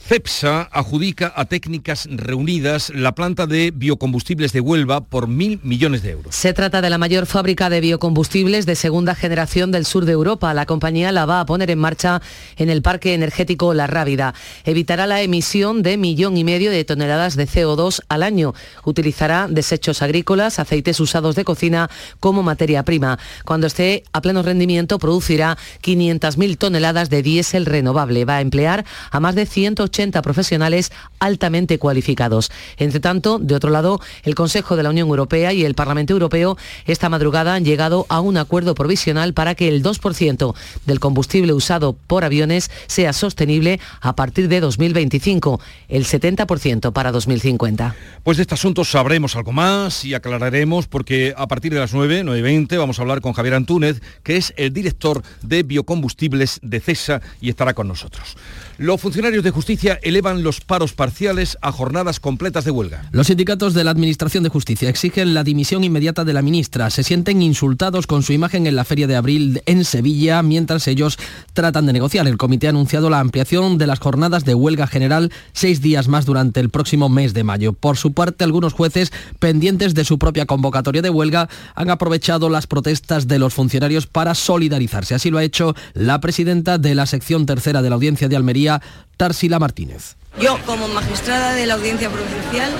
[0.04, 6.10] CEPSA adjudica a Técnicas Reunidas la planta de biocombustibles de Huelva por mil millones de
[6.10, 6.34] euros.
[6.34, 10.52] Se trata de la mayor fábrica de biocombustibles de segunda generación del sur de Europa.
[10.54, 12.20] La compañía la va a poner en marcha
[12.56, 14.34] en el parque energético La Rábida.
[14.64, 18.54] Evitará la emisión de millón y medio de toneladas de CO2 al año.
[18.84, 21.88] Utilizará desechos agrícolas, aceites usados de cocina
[22.18, 23.20] como materia prima.
[23.44, 28.24] Cuando esté a pleno rendimiento producirá 500.000 toneladas de diésel renovable.
[28.24, 29.91] Va a emplear a más de 180
[30.22, 32.50] profesionales altamente cualificados.
[32.76, 36.56] Entre tanto, de otro lado, el Consejo de la Unión Europea y el Parlamento Europeo
[36.86, 40.54] esta madrugada han llegado a un acuerdo provisional para que el 2%
[40.86, 47.94] del combustible usado por aviones sea sostenible a partir de 2025, el 70% para 2050.
[48.22, 52.22] Pues de este asunto sabremos algo más y aclararemos porque a partir de las 9,
[52.24, 56.60] 9 y 20 vamos a hablar con Javier Antúnez, que es el director de biocombustibles
[56.62, 58.36] de CESA y estará con nosotros.
[58.82, 63.08] Los funcionarios de justicia elevan los paros parciales a jornadas completas de huelga.
[63.12, 66.90] Los sindicatos de la Administración de Justicia exigen la dimisión inmediata de la ministra.
[66.90, 71.16] Se sienten insultados con su imagen en la Feria de Abril en Sevilla mientras ellos
[71.52, 72.26] tratan de negociar.
[72.26, 76.26] El comité ha anunciado la ampliación de las jornadas de huelga general seis días más
[76.26, 77.74] durante el próximo mes de mayo.
[77.74, 82.66] Por su parte, algunos jueces pendientes de su propia convocatoria de huelga han aprovechado las
[82.66, 85.14] protestas de los funcionarios para solidarizarse.
[85.14, 88.71] Así lo ha hecho la presidenta de la sección tercera de la Audiencia de Almería
[89.16, 90.16] Tarsila Martínez.
[90.40, 92.72] Yo, como magistrada de la Audiencia Provincial,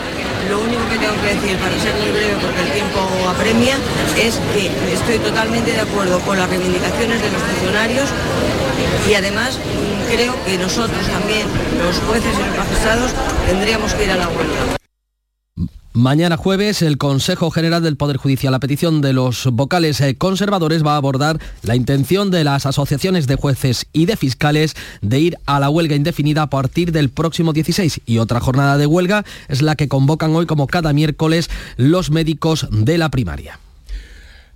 [0.48, 3.76] lo único que tengo que decir, para ser muy breve porque el tiempo apremia,
[4.16, 8.08] es que estoy totalmente de acuerdo con las reivindicaciones de los funcionarios
[9.08, 9.58] y además
[10.10, 11.46] creo que nosotros también,
[11.78, 13.12] los jueces y los magistrados,
[13.46, 14.81] tendríamos que ir a la huelga.
[15.94, 20.82] Mañana jueves, el Consejo General del Poder Judicial, a petición de los vocales eh, conservadores,
[20.82, 25.36] va a abordar la intención de las asociaciones de jueces y de fiscales de ir
[25.44, 28.00] a la huelga indefinida a partir del próximo 16.
[28.06, 32.68] Y otra jornada de huelga es la que convocan hoy, como cada miércoles, los médicos
[32.70, 33.58] de la primaria.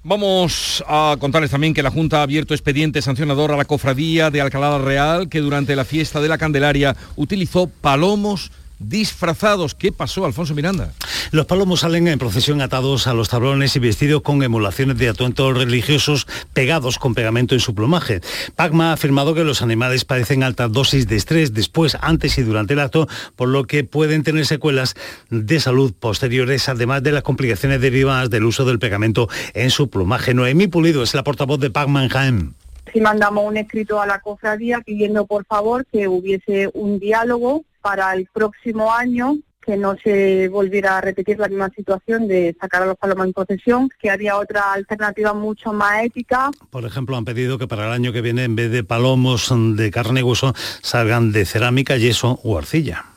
[0.05, 4.41] Vamos a contarles también que la Junta ha abierto expediente sancionador a la cofradía de
[4.41, 9.75] Alcalá Real, que durante la fiesta de la Candelaria utilizó palomos disfrazados.
[9.75, 10.93] ¿Qué pasó, Alfonso Miranda?
[11.31, 15.57] Los palomos salen en procesión atados a los tablones y vestidos con emulaciones de atuentos
[15.57, 18.21] religiosos pegados con pegamento en su plumaje.
[18.55, 22.75] Pacma ha afirmado que los animales padecen altas dosis de estrés después, antes y durante
[22.75, 24.95] el acto, por lo que pueden tener secuelas
[25.31, 30.35] de salud posteriores, además de las complicaciones derivadas del uso del pegamento en su plumaje.
[30.35, 34.21] Noemí Pulido es la portavoz de Pacma en Jaén sí mandamos un escrito a la
[34.21, 40.49] cofradía pidiendo por favor que hubiese un diálogo para el próximo año que no se
[40.49, 44.39] volviera a repetir la misma situación de sacar a los palomas en procesión, que había
[44.39, 46.53] otra alternativa mucho más ética.
[46.71, 49.91] Por ejemplo, han pedido que para el año que viene, en vez de palomos de
[49.91, 53.16] carne y hueso, salgan de cerámica, yeso o arcilla.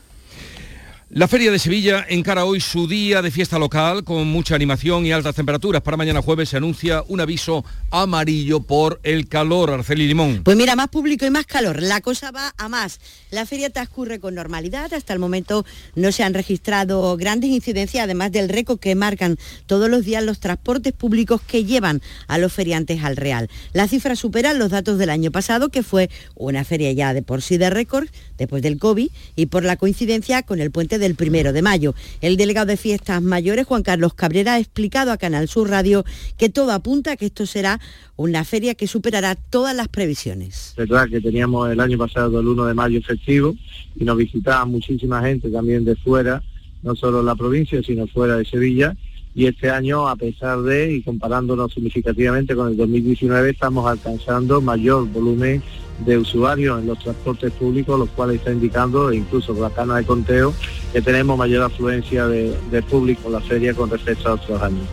[1.12, 5.12] La Feria de Sevilla encara hoy su día de fiesta local con mucha animación y
[5.12, 5.82] altas temperaturas.
[5.82, 10.44] Para mañana jueves se anuncia un aviso amarillo por el calor, Arceli Limón.
[10.44, 11.82] Pues mira, más público y más calor.
[11.82, 13.00] La cosa va a más.
[13.32, 14.94] La feria transcurre con normalidad.
[14.94, 19.90] Hasta el momento no se han registrado grandes incidencias, además del récord que marcan todos
[19.90, 23.50] los días los transportes públicos que llevan a los feriantes al Real.
[23.74, 27.42] Las cifras superan los datos del año pasado, que fue una feria ya de por
[27.42, 31.54] sí de récord, después del COVID, y por la coincidencia con el puente del primero
[31.54, 31.96] de mayo.
[32.22, 36.06] El delegado de Fiestas Mayores, Juan Carlos Cabrera, ha explicado a Canal Sur Radio
[36.38, 37.80] que todo apunta a que esto será
[38.16, 40.76] una feria que superará todas las previsiones.
[40.78, 43.56] Es verdad que teníamos el año pasado el 1 de mayo festivo
[43.96, 46.44] y nos visitaba muchísima gente también de fuera,
[46.84, 48.96] no solo la provincia, sino fuera de Sevilla
[49.40, 55.08] y este año, a pesar de, y comparándonos significativamente con el 2019, estamos alcanzando mayor
[55.08, 55.64] volumen
[56.06, 59.96] de usuarios en los transportes públicos, los cuales está indicando, e incluso con la cana
[59.96, 60.54] de conteo,
[60.92, 64.84] que tenemos mayor afluencia de, de público en la feria con respecto a otros años.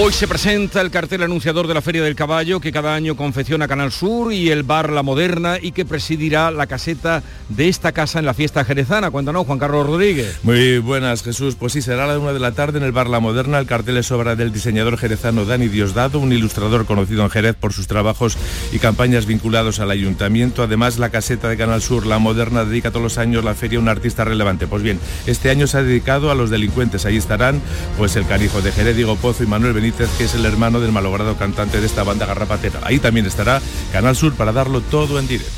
[0.00, 3.66] Hoy se presenta el cartel anunciador de la Feria del Caballo que cada año confecciona
[3.66, 8.20] Canal Sur y el bar La Moderna y que presidirá la caseta de esta casa
[8.20, 9.10] en la fiesta jerezana.
[9.10, 10.38] Cuéntanos, Juan Carlos Rodríguez.
[10.44, 11.56] Muy buenas, Jesús.
[11.56, 13.58] Pues sí, será a la una de la tarde en el bar La Moderna.
[13.58, 17.72] El cartel es obra del diseñador jerezano Dani Diosdado, un ilustrador conocido en Jerez por
[17.72, 18.38] sus trabajos
[18.70, 20.62] y campañas vinculados al ayuntamiento.
[20.62, 23.82] Además, la caseta de Canal Sur La Moderna dedica todos los años la feria a
[23.82, 24.68] un artista relevante.
[24.68, 27.04] Pues bien, este año se ha dedicado a los delincuentes.
[27.04, 27.60] Ahí estarán
[27.96, 30.92] pues el canijo de Jerez, Diego Pozo y Manuel Benítez que es el hermano del
[30.92, 32.80] malogrado cantante de esta banda garrapatera.
[32.84, 33.60] Ahí también estará
[33.92, 35.52] Canal Sur para darlo todo en directo.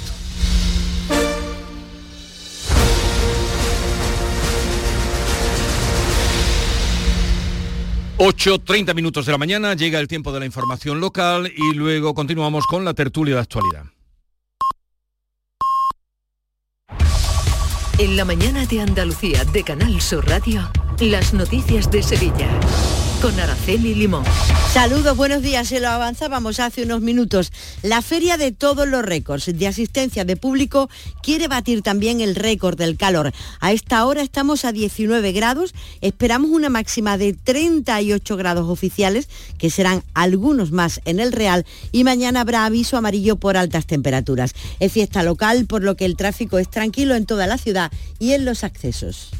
[8.18, 12.66] ...8.30 minutos de la mañana, llega el tiempo de la información local y luego continuamos
[12.66, 13.84] con la tertulia de actualidad.
[17.96, 22.48] En la mañana de Andalucía de Canal Sur Radio, las noticias de Sevilla
[23.20, 24.24] con Araceli Limón.
[24.72, 25.68] Saludos, buenos días.
[25.68, 27.52] Se lo avanzábamos hace unos minutos.
[27.82, 30.88] La feria de todos los récords de asistencia de público
[31.22, 33.32] quiere batir también el récord del calor.
[33.60, 35.74] A esta hora estamos a 19 grados.
[36.00, 39.28] Esperamos una máxima de 38 grados oficiales,
[39.58, 41.66] que serán algunos más en el Real.
[41.92, 44.54] Y mañana habrá aviso amarillo por altas temperaturas.
[44.78, 48.32] Es fiesta local, por lo que el tráfico es tranquilo en toda la ciudad y
[48.32, 49.30] en los accesos.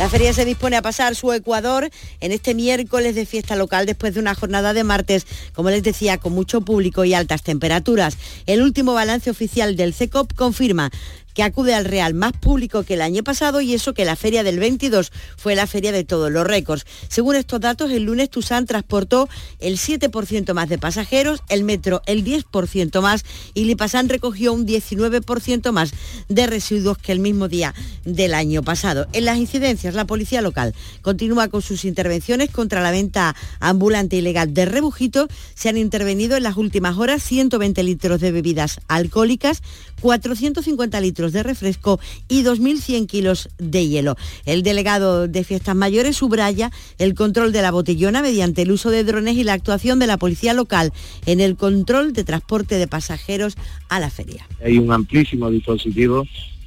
[0.00, 1.88] La feria se dispone a pasar su Ecuador
[2.20, 6.18] en este miércoles de fiesta local después de una jornada de martes, como les decía,
[6.18, 8.18] con mucho público y altas temperaturas.
[8.46, 10.90] El último balance oficial del CECOP confirma
[11.34, 14.42] que acude al Real más público que el año pasado y eso que la feria
[14.42, 16.86] del 22 fue la feria de todos los récords.
[17.08, 22.24] Según estos datos, el lunes Tusan transportó el 7% más de pasajeros, el metro el
[22.24, 25.92] 10% más y Lipasan recogió un 19% más
[26.28, 29.06] de residuos que el mismo día del año pasado.
[29.12, 34.54] En las incidencias, la policía local continúa con sus intervenciones contra la venta ambulante ilegal
[34.54, 35.28] de rebujito.
[35.54, 39.62] Se han intervenido en las últimas horas 120 litros de bebidas alcohólicas,
[40.00, 44.16] 450 litros de refresco y 2.100 kilos de hielo.
[44.44, 49.04] El delegado de Fiestas Mayores subraya el control de la botellona mediante el uso de
[49.04, 50.92] drones y la actuación de la policía local
[51.26, 53.56] en el control de transporte de pasajeros
[53.88, 54.46] a la feria.
[54.64, 56.24] Hay un amplísimo dispositivo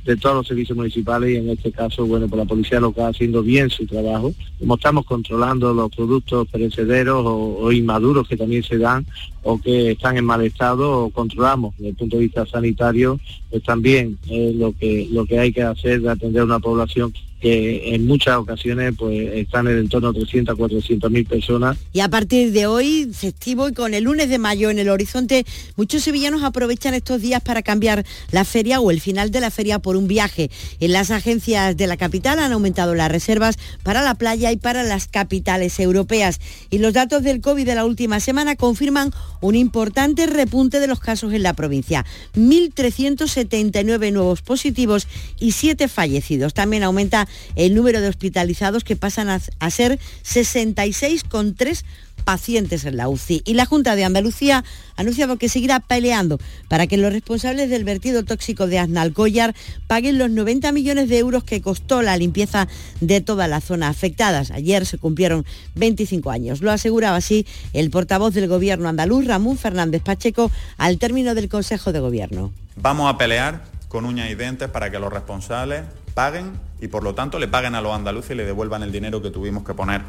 [0.08, 3.44] de todos los servicios municipales y en este caso, bueno, por la policía local haciendo
[3.44, 4.34] bien su trabajo.
[4.58, 9.06] Como estamos controlando los productos perecederos o, inmaduros que también se dan
[9.44, 13.62] o que están en mal estado o controlamos desde el punto de vista sanitario, pues
[13.64, 14.18] también
[14.56, 18.38] lo que, lo que hay que hacer de atender a una población que en muchas
[18.38, 21.78] ocasiones pues están en el entorno de 300 a 400 mil personas.
[21.94, 25.46] Y a partir de hoy, festivo y con el lunes de mayo en el horizonte,
[25.76, 29.80] muchos sevillanos aprovechan estos días para cambiar la feria o el final de la feria
[29.80, 30.50] por un viaje.
[30.80, 34.84] En las agencias de la capital han aumentado las reservas para la playa y para
[34.84, 36.40] las capitales europeas.
[36.70, 41.00] Y los datos del COVID de la última semana confirman un importante repunte de los
[41.00, 42.06] casos en la provincia.
[42.36, 45.08] 1.379 nuevos positivos
[45.40, 46.54] y 7 fallecidos.
[46.54, 51.84] También aumenta el número de hospitalizados que pasan a, a ser 66,3
[52.28, 53.42] pacientes en la UCI.
[53.46, 54.66] Y la Junta de Andalucía
[54.98, 59.56] ha anunciado que seguirá peleando para que los responsables del vertido tóxico de Aznalcóllar
[59.88, 62.68] paguen los 90 millones de euros que costó la limpieza
[63.00, 64.52] de todas las zonas afectadas.
[64.52, 66.60] Ayer se cumplieron 25 años.
[66.60, 71.94] Lo aseguraba así el portavoz del Gobierno andaluz, Ramón Fernández Pacheco, al término del Consejo
[71.94, 72.52] de Gobierno.
[72.76, 77.16] Vamos a pelear con uñas y dientes para que los responsables paguen y por lo
[77.16, 80.02] tanto le paguen a los andaluces y le devuelvan el dinero que tuvimos que poner.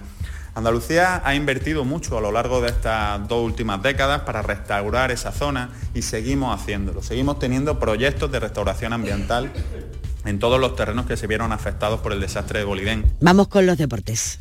[0.54, 5.30] Andalucía ha invertido mucho a lo largo de estas dos últimas décadas para restaurar esa
[5.30, 7.02] zona y seguimos haciéndolo.
[7.02, 9.52] Seguimos teniendo proyectos de restauración ambiental
[10.24, 13.04] en todos los terrenos que se vieron afectados por el desastre de Bolivén.
[13.20, 14.40] Vamos con los deportes.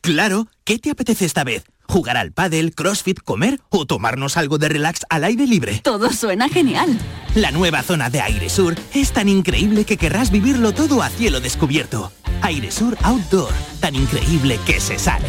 [0.00, 1.64] Claro, ¿qué te apetece esta vez?
[1.86, 5.80] ¿Jugar al pádel, crossfit, comer o tomarnos algo de relax al aire libre?
[5.82, 6.98] Todo suena genial.
[7.34, 11.40] La nueva zona de Aire Sur es tan increíble que querrás vivirlo todo a cielo
[11.40, 12.12] descubierto.
[12.40, 15.28] Aire Sur Outdoor, tan increíble que se sale.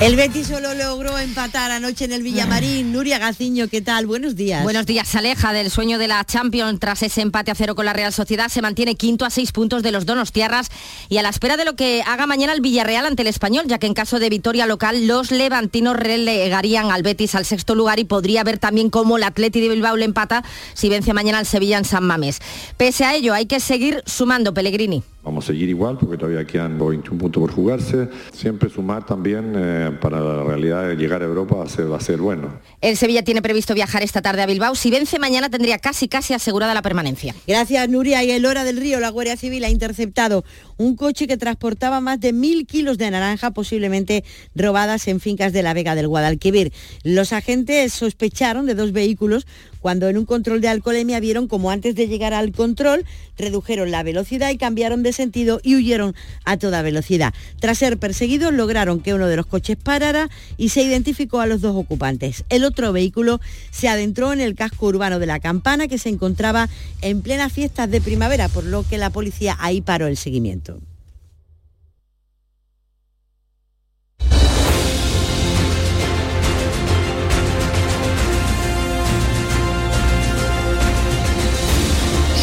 [0.00, 2.92] El Betis solo logró empatar anoche en el Villamarín.
[2.92, 4.06] Nuria Gaciño, ¿qué tal?
[4.06, 4.62] Buenos días.
[4.62, 7.84] Buenos días, se aleja del sueño de la Champions tras ese empate a cero con
[7.84, 8.48] la Real Sociedad.
[8.48, 10.70] Se mantiene quinto a seis puntos de los Donos Tierras
[11.08, 13.80] y a la espera de lo que haga mañana el Villarreal ante el Español, ya
[13.80, 18.04] que en caso de victoria local los levantinos relegarían al Betis al sexto lugar y
[18.04, 21.76] podría ver también cómo el Atleti de Bilbao le empata si vence mañana al Sevilla
[21.76, 22.38] en San Mamés.
[22.76, 25.02] Pese a ello, hay que seguir sumando, Pellegrini.
[25.28, 28.08] Vamos a seguir igual porque todavía quedan 21 puntos por jugarse.
[28.32, 31.96] Siempre sumar también eh, para la realidad de llegar a Europa va a, ser, va
[31.96, 32.60] a ser bueno.
[32.80, 34.74] El Sevilla tiene previsto viajar esta tarde a Bilbao.
[34.74, 37.34] Si vence mañana tendría casi casi asegurada la permanencia.
[37.46, 38.22] Gracias Nuria.
[38.24, 40.44] Y el Hora del Río, la Guardia Civil ha interceptado
[40.76, 44.24] un coche que transportaba más de mil kilos de naranja posiblemente
[44.54, 46.72] robadas en fincas de la Vega del Guadalquivir.
[47.02, 49.46] Los agentes sospecharon de dos vehículos
[49.80, 53.04] cuando en un control de alcoholemia vieron como antes de llegar al control
[53.36, 56.14] redujeron la velocidad y cambiaron de sentido y huyeron
[56.44, 57.32] a toda velocidad.
[57.60, 61.60] Tras ser perseguidos lograron que uno de los coches parara y se identificó a los
[61.60, 62.44] dos ocupantes.
[62.48, 66.68] El otro vehículo se adentró en el casco urbano de la Campana que se encontraba
[67.00, 70.80] en plenas fiestas de primavera, por lo que la policía ahí paró el seguimiento.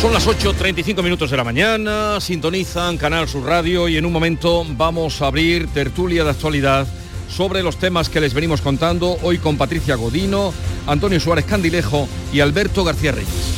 [0.06, 4.64] Son las 8.35 minutos de la mañana, sintonizan Canal Sur Radio y en un momento
[4.78, 6.86] vamos a abrir tertulia de actualidad
[7.28, 10.54] sobre los temas que les venimos contando hoy con Patricia Godino,
[10.86, 13.56] Antonio Suárez Candilejo y Alberto García Reyes.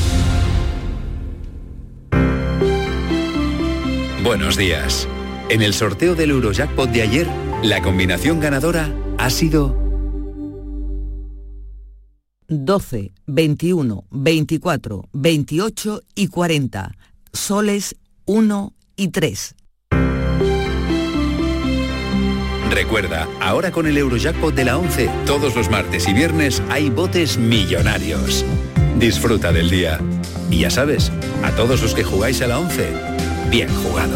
[4.23, 5.05] Buenos días.
[5.49, 7.27] En el sorteo del Eurojackpot de ayer,
[7.61, 9.86] la combinación ganadora ha sido
[12.47, 16.91] 12, 21, 24, 28 y 40.
[17.33, 17.95] Soles
[18.25, 19.55] 1 y 3.
[22.71, 27.37] Recuerda, ahora con el Eurojackpot de la 11, todos los martes y viernes hay botes
[27.37, 28.45] millonarios.
[28.99, 29.99] Disfruta del día.
[30.49, 31.11] Y ya sabes,
[31.43, 32.93] a todos los que jugáis a la 11,
[33.49, 34.15] bien jugado.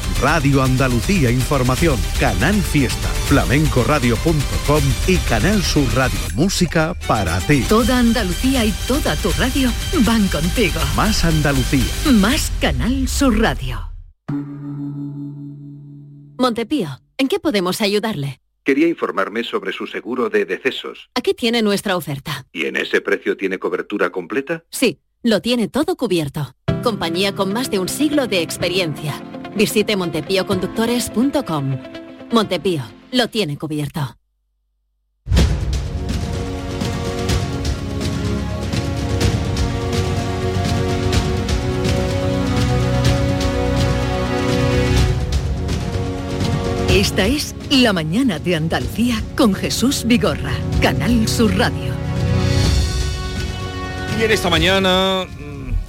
[0.21, 7.63] Radio Andalucía Información, Canal Fiesta, flamencoradio.com y Canal Sur Radio Música para ti.
[7.67, 9.71] Toda Andalucía y toda tu radio
[10.05, 10.79] van contigo.
[10.95, 11.83] Más Andalucía.
[12.13, 13.91] Más Canal Sur Radio.
[16.37, 18.39] Montepío, ¿en qué podemos ayudarle?
[18.63, 21.09] Quería informarme sobre su seguro de decesos.
[21.15, 22.45] Aquí tiene nuestra oferta.
[22.53, 24.63] ¿Y en ese precio tiene cobertura completa?
[24.69, 26.55] Sí, lo tiene todo cubierto.
[26.83, 29.19] Compañía con más de un siglo de experiencia.
[29.55, 31.77] Visite montepíoconductores.com.
[32.31, 34.17] Montepío, lo tiene cubierto.
[46.93, 51.93] Esta es La Mañana de Andalucía con Jesús Vigorra, Canal Sur Radio.
[54.19, 55.25] Y en esta mañana,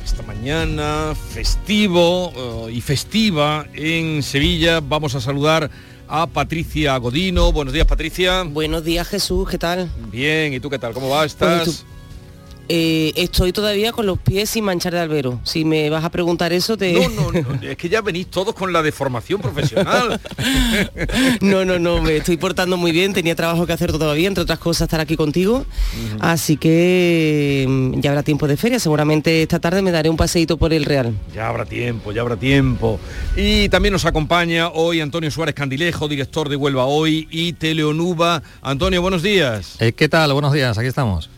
[0.05, 5.71] esta mañana festivo eh, y festiva en Sevilla, vamos a saludar
[6.09, 7.53] a Patricia Godino.
[7.53, 8.43] Buenos días, Patricia.
[8.43, 9.91] Buenos días, Jesús, ¿qué tal?
[10.11, 10.93] Bien, ¿y tú qué tal?
[10.93, 11.25] ¿Cómo va?
[11.25, 11.85] ¿Estás?
[12.69, 15.41] Eh, estoy todavía con los pies sin manchar de albero.
[15.45, 16.93] Si me vas a preguntar eso, te...
[16.93, 20.21] No, no, no, es que ya venís todos con la deformación profesional.
[21.41, 24.59] no, no, no, me estoy portando muy bien, tenía trabajo que hacer todavía, entre otras
[24.59, 25.67] cosas estar aquí contigo.
[26.21, 30.57] Así que mm, ya habrá tiempo de feria, seguramente esta tarde me daré un paseíto
[30.57, 31.15] por el Real.
[31.35, 33.01] Ya habrá tiempo, ya habrá tiempo.
[33.37, 38.43] Y también nos acompaña hoy Antonio Suárez Candilejo, director de Huelva Hoy y Teleonuba.
[38.63, 39.77] Antonio, buenos días.
[39.81, 40.33] Eh, ¿Qué tal?
[40.33, 41.29] Buenos días, aquí estamos.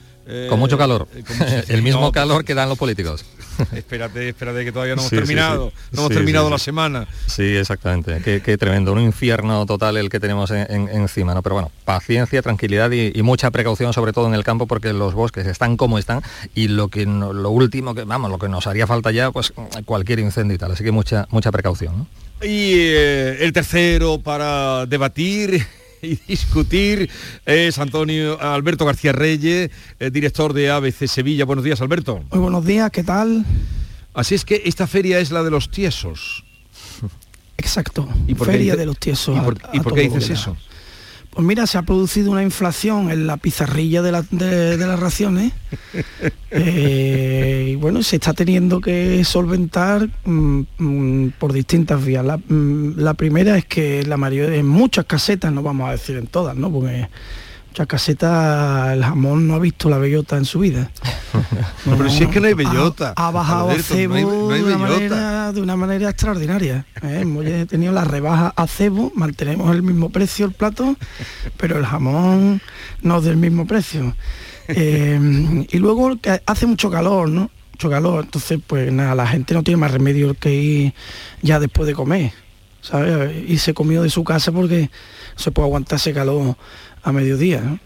[0.49, 1.07] Con mucho calor.
[1.14, 3.25] Eh, con mucho- el mismo no, calor que dan los políticos.
[3.72, 5.70] Espérate, espérate que todavía no hemos Sí, terminado.
[5.70, 5.77] sí.
[5.93, 7.07] No hemos terminado la semana.
[7.27, 8.20] Sí, exactamente.
[8.25, 8.93] Qué, qué tremendo.
[8.93, 11.43] Un infierno total el que tenemos en- en- encima, ¿no?
[11.43, 15.14] Pero bueno, paciencia, tranquilidad y, y mucha precaución, sobre todo en el campo, porque los
[15.14, 16.20] bosques están como están
[16.55, 19.53] y lo que no- lo último que, vamos, lo que nos haría falta ya, pues
[19.85, 20.72] cualquier incendio y tal.
[20.72, 22.07] Así que mucha, mucha precaución, ¿no?
[22.43, 25.64] Y eh, el tercero para debatir
[26.05, 27.11] y discutir
[27.46, 31.44] es Antonio Alberto García Reyes, eh, director de ABC Sevilla.
[31.44, 32.22] Buenos días, Alberto.
[32.30, 33.44] Muy buenos días, ¿qué tal?
[34.14, 36.44] Así es que esta feria es la de los tiesos.
[37.57, 38.09] Exacto.
[38.26, 39.36] ¿Y por qué Feria dice- de los tiesos.
[39.36, 40.57] ¿Y por, a- y por qué dices eso?
[41.35, 45.53] Pues mira, se ha producido una inflación en la pizarrilla de, las raciones
[46.51, 52.24] eh, y bueno, se está teniendo que solventar mm, mm, por distintas vías.
[52.47, 56.28] Mm, la, primera es que la mayoría, en muchas casetas, no vamos a decir en
[56.28, 56.70] todas, ¿no?
[56.70, 57.09] Porque
[57.75, 60.93] muchas casetas el jamón no ha visto la bellota en su vida.
[61.85, 63.14] pero si es que no hay bellota.
[63.16, 66.87] Ha, bajado a cebo de, una manera, extraordinaria.
[67.03, 67.18] ¿eh?
[67.22, 70.95] Hemos tenido la rebaja a cebo, mantenemos el mismo precio el plato,
[71.57, 72.62] pero el jamón
[73.03, 74.14] no es del mismo precio.
[74.68, 77.51] Eh, y luego que hace mucho calor, ¿no?
[77.72, 80.95] Mucho calor, entonces pues nada, la gente no tiene más remedio que ir
[81.43, 82.31] ya después de comer,
[82.83, 83.35] ¿sabes?
[83.49, 84.91] Y se comió de su casa porque
[85.35, 86.57] se puede aguantar ese calor
[87.05, 87.61] a mediodía.
[87.61, 87.78] ¿no?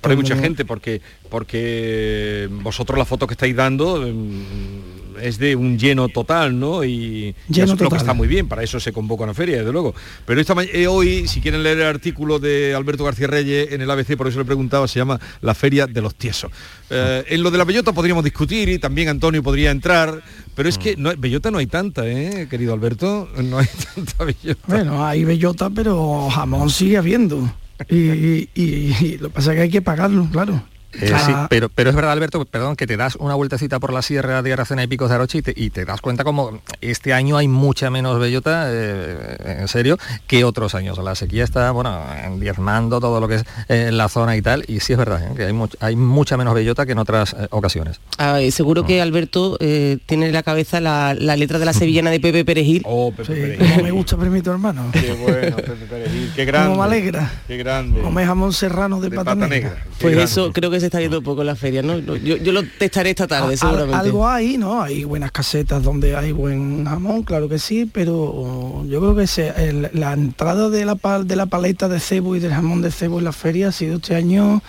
[0.00, 1.00] Pero hay mucha gente porque
[1.30, 6.84] porque vosotros la foto que estáis dando mm, es de un lleno total, ¿no?
[6.84, 9.94] Y lleno que está muy bien, para eso se convoca una feria, desde luego.
[10.24, 13.90] Pero esta eh, hoy, si quieren leer el artículo de Alberto García Reyes en el
[13.90, 16.50] ABC, por eso le preguntaba, se llama La Feria de los Tiesos.
[16.90, 20.22] Eh, en lo de la bellota podríamos discutir y también Antonio podría entrar,
[20.54, 23.28] pero es que no, bellota no hay tanta, ¿eh, querido Alberto?
[23.42, 24.60] No hay tanta bellota.
[24.66, 27.50] Bueno, hay bellota, pero jamón sigue habiendo
[27.88, 30.62] y, lo que pasa es que hay que pagarlo, claro.
[30.94, 34.00] Eh, sí, pero, pero es verdad, Alberto, perdón, que te das una vueltecita por la
[34.00, 37.46] sierra de Aracena y Picos de Aroche y te, das cuenta como este año hay
[37.46, 40.98] mucha menos bellota, eh, en serio, que otros años.
[40.98, 42.00] La sequía está, bueno,
[42.38, 45.44] diezmando todo lo que es eh, la zona y tal, y sí es verdad, que
[45.44, 48.00] hay, hay, mucha menos bellota que en otras ocasiones.
[48.16, 52.44] Ah, seguro que Alberto tiene en la cabeza la, letra de la sevillana de Pepe
[52.44, 52.82] Perejil.
[52.86, 53.82] Oh, Pepe Perejil.
[53.82, 54.90] me gusta Permito Hermano.
[54.92, 56.68] Qué bueno, Pepe Perejil, qué grande.
[56.70, 57.30] Como me alegra.
[57.46, 58.00] Qué grande.
[58.00, 59.76] Come jamón serrano de, pata, negra.
[60.00, 61.98] Pues eso creo que se está viendo poco en la feria, ¿no?
[61.98, 63.96] Yo, lo testaré esta tarde, seguramente.
[63.96, 64.82] Algo hay, ¿no?
[64.82, 70.12] Hay buenas casetas donde hay buen jamón, claro que sí, pero yo creo que la
[70.12, 73.32] entrada de la, de la paleta de cebo y del jamón de cebo en la
[73.32, 74.62] feria ha sido este año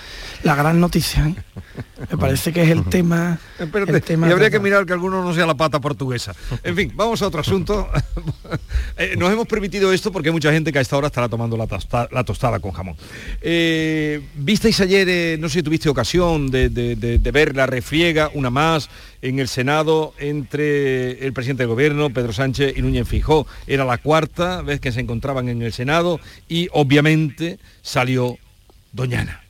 [0.43, 1.27] la gran noticia.
[1.27, 1.35] ¿eh?
[2.11, 3.39] Me parece que es el tema.
[3.59, 6.33] y habría que mirar que alguno no sea la pata portuguesa.
[6.63, 7.89] En fin, vamos a otro asunto.
[8.97, 11.55] Eh, nos hemos permitido esto porque hay mucha gente que a esta hora estará tomando
[11.55, 11.67] la,
[12.23, 12.97] tostada con jamón.
[13.39, 18.89] Eh, ¿Visteis ayer, no sé si tuviste ocasión de, ver la refriega, una más,
[19.21, 23.45] en el Senado entre el presidente del gobierno, Pedro Sánchez y Núñez Fijó?
[23.67, 28.37] Era la cuarta vez que se encontraban en el Senado y obviamente salió
[28.91, 29.41] Doñana.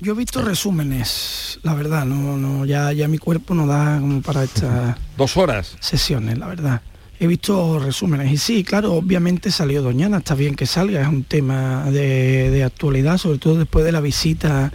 [0.00, 4.22] Yo he visto resúmenes, la verdad, no, no, ya, ya mi cuerpo no da como
[4.22, 6.82] para estas dos horas sesiones, la verdad.
[7.20, 11.24] He visto resúmenes y sí, claro, obviamente salió Doñana, está bien que salga, es un
[11.24, 14.72] tema de, actualidad, sobre todo después de la visita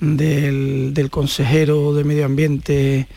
[0.00, 3.08] del, consejero de Medio Ambiente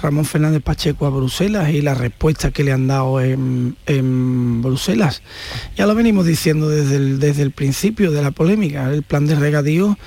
[0.00, 5.22] Ramón Fernández Pacheco a Bruselas y la respuesta que le han dado en, en Bruselas.
[5.76, 9.34] Ya lo venimos diciendo desde el, desde el principio de la polémica, el plan de
[9.34, 9.98] regadío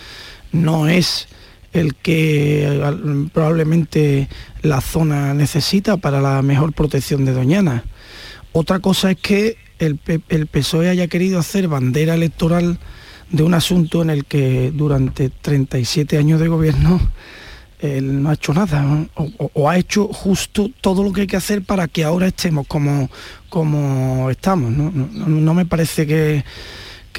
[0.52, 1.28] no es
[1.74, 4.30] el que eh, probablemente
[4.64, 7.84] la zona necesita para la mejor protección de Doñana.
[8.52, 12.80] Otra cosa es que el, PSOE haya querido hacer bandera electoral
[13.30, 17.00] de un asunto en el que durante 37 años de gobierno
[17.80, 21.62] él no ha hecho nada o, ha hecho justo todo lo que hay que hacer
[21.62, 23.10] para que ahora estemos como,
[23.48, 24.72] como estamos.
[24.72, 26.44] no me parece que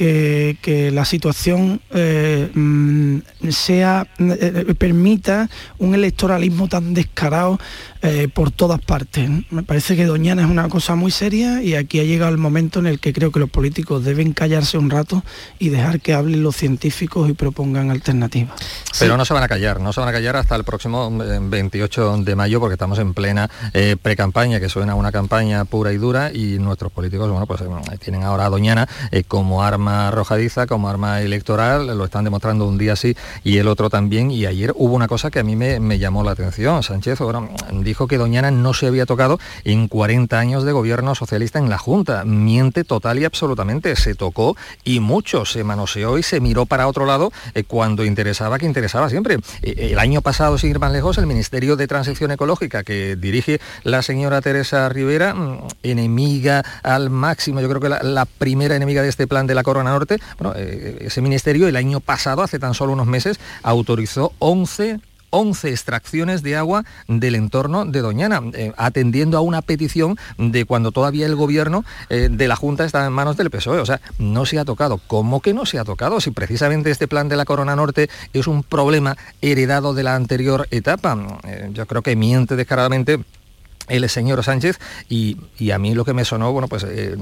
[0.00, 3.18] que, la situación eh, mm,
[3.50, 7.58] sea eh, permita un electoralismo tan descarado
[8.02, 9.28] eh, por todas partes.
[9.50, 12.78] Me parece que Doñana es una cosa muy seria y aquí ha llegado el momento
[12.78, 15.22] en el que creo que los políticos deben callarse un rato
[15.58, 18.54] y dejar que hablen los científicos y propongan alternativas.
[18.98, 22.18] Pero no se van a callar, no se van a callar hasta el próximo 28
[22.18, 23.50] de mayo porque estamos en plena
[24.02, 27.62] pre-campaña, que suena una campaña pura y dura y nuestros políticos, bueno, pues
[28.00, 28.88] tienen ahora a Doñana
[29.28, 33.90] como arma arrojadiza, como arma electoral, lo están demostrando un día sí y el otro
[33.90, 34.30] también.
[34.30, 36.82] Y ayer hubo una cosa que a mí me, llamó la atención.
[36.82, 37.20] Sánchez
[37.90, 41.76] dijo que Doñana no se había tocado en 40 años de gobierno socialista en la
[41.76, 42.24] Junta.
[42.24, 43.96] Miente total y absolutamente.
[43.96, 45.44] Se tocó y mucho.
[45.44, 49.38] Se manoseó y se miró para otro lado eh, cuando interesaba, que interesaba siempre.
[49.62, 53.60] Eh, el año pasado, sin ir más lejos, el Ministerio de Transición Ecológica que dirige
[53.82, 59.08] la señora Teresa Rivera, mm, enemiga al máximo, yo creo que la, primera enemiga de
[59.08, 62.74] este plan de la Corona Norte, bueno, eh, ese ministerio el año pasado, hace tan
[62.74, 65.00] solo unos meses, autorizó 11
[65.30, 70.92] 11 extracciones de agua del entorno de Doñana, eh, atendiendo a una petición de cuando
[70.92, 73.80] todavía el gobierno eh, de la Junta está en manos del PSOE.
[73.80, 75.00] O sea, no se ha tocado.
[75.06, 76.20] ¿Cómo que no se ha tocado?
[76.20, 80.66] Si precisamente este plan de la Corona Norte es un problema heredado de la anterior
[80.70, 81.16] etapa.
[81.72, 83.20] yo creo que miente descaradamente
[83.90, 84.78] el señor Sánchez
[85.08, 85.36] y,
[85.70, 87.16] a mí lo que me sonó, bueno, pues eh,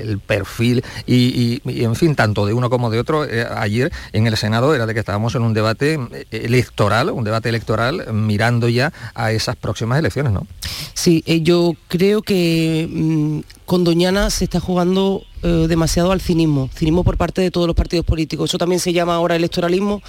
[0.00, 4.36] el perfil y, en fin, tanto de uno como de otro, eh, ayer en el
[4.36, 8.92] Senado era de que estábamos en un debate eh, electoral, un debate electoral mirando ya
[9.14, 10.46] a esas próximas elecciones, ¿no?
[10.94, 17.16] Sí, yo creo que mm, con Doñana se está jugando demasiado al cinismo, cinismo por
[17.16, 18.50] parte de todos los partidos políticos.
[18.50, 20.02] Eso también se llama ahora electoralismo,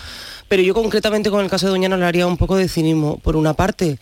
[0.49, 3.17] pero yo concretamente con el caso de Doñana le haría un poco de cinismo.
[3.19, 3.97] Por una parte,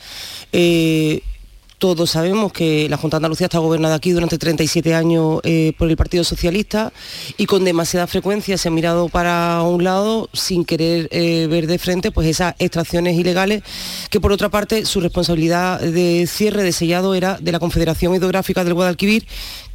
[1.79, 5.89] todos sabemos que la Junta de Andalucía está gobernada aquí durante 37 años eh, por
[5.89, 6.91] el Partido Socialista
[7.37, 11.79] y con demasiada frecuencia se ha mirado para un lado sin querer eh, ver de
[11.79, 13.63] frente pues esas extracciones ilegales
[14.09, 18.65] que por otra parte su responsabilidad de cierre de sellado era de la Confederación Hidrográfica
[18.65, 19.25] del Guadalquivir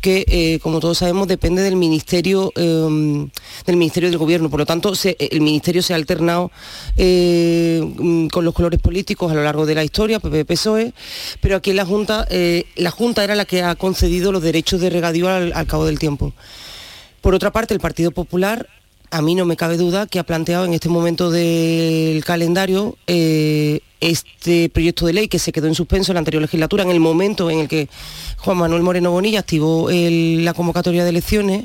[0.05, 3.31] que, eh, como todos sabemos, depende del Ministerio, em,
[3.65, 4.51] del, ministerio del Gobierno.
[4.51, 6.51] Por lo tanto, el Ministerio se ha alternado
[6.99, 10.93] eh, mm, con los colores políticos a lo largo de la historia, PP-PSOE,
[11.41, 14.79] pero aquí en la Junta, eh, la Junta era la que ha concedido los derechos
[14.83, 16.35] de regadío al cabo del tiempo.
[17.23, 18.69] Por otra parte, el Partido Popular
[19.11, 22.99] a mí no me cabe duda que ha planteado en este momento del calendario
[24.05, 27.01] este proyecto de ley que se quedó en suspenso en la anterior legislatura, en el
[27.01, 27.89] momento en el que
[28.39, 31.65] Juan Manuel Moreno Bonilla activó la convocatoria de elecciones,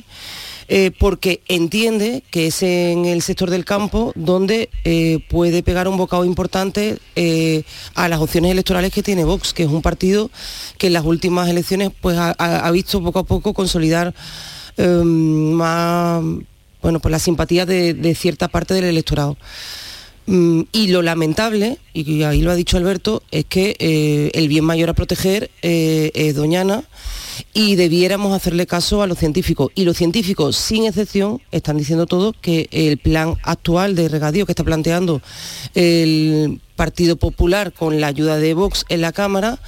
[0.71, 5.97] eh, porque entiende que es en el sector del campo donde eh, puede pegar un
[5.97, 7.63] bocado importante eh,
[7.95, 10.29] a las opciones electorales que tiene Vox, que es un partido
[10.77, 14.13] que en las últimas elecciones pues, ha, visto poco a poco consolidar
[14.77, 16.23] em, más
[16.83, 19.37] bueno, pues la simpatía de cierta parte del electorado.
[20.29, 24.65] Mm, y lo lamentable, y ahí lo ha dicho Alberto, es que eh, el bien
[24.65, 26.83] mayor a proteger eh, es Doñana
[27.53, 29.71] y debiéramos hacerle caso a los científicos.
[29.75, 34.51] Y los científicos, sin excepción, están diciendo todos que el plan actual de regadío que
[34.51, 35.21] está planteando
[35.73, 39.59] el Partido Popular con la ayuda de Vox en la Cámara,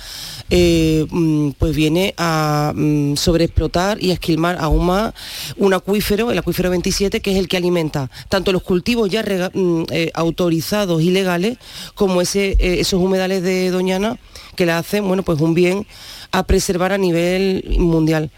[0.50, 5.14] eh, mm, pues viene a mm, sobreexplotar y a esquilmar aún más
[5.58, 9.24] un acuífero, el acuífero 27, que es el que alimenta tanto los cultivos ya
[9.54, 11.58] mm, autorizados y legales
[11.96, 12.21] como
[12.60, 14.18] eh, esos humedales de Doñana
[14.56, 15.88] que le hacen bueno, pues un bien
[16.32, 18.32] a preservar a nivel mundial.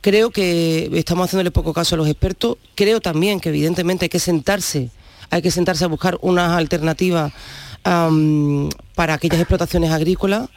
[0.00, 2.58] Creo que estamos haciéndole poco caso a los expertos.
[2.74, 4.90] Creo también que evidentemente hay que sentarse,
[5.30, 7.32] hay que sentarse a buscar unas alternativas
[7.82, 10.48] para aquellas explotaciones agrícolas.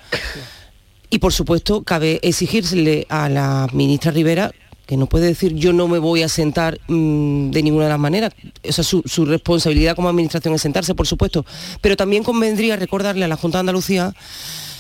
[1.09, 4.51] Y por supuesto, cabe exigirle a la ministra Rivera
[4.87, 7.99] que no puede decir yo no me voy a sentar mm, de ninguna de las
[7.99, 8.33] maneras.
[8.69, 11.45] Su, su, responsabilidad como administración es sentarse, por supuesto.
[11.81, 14.13] Pero también convendría recordarle a la Junta de Andalucía,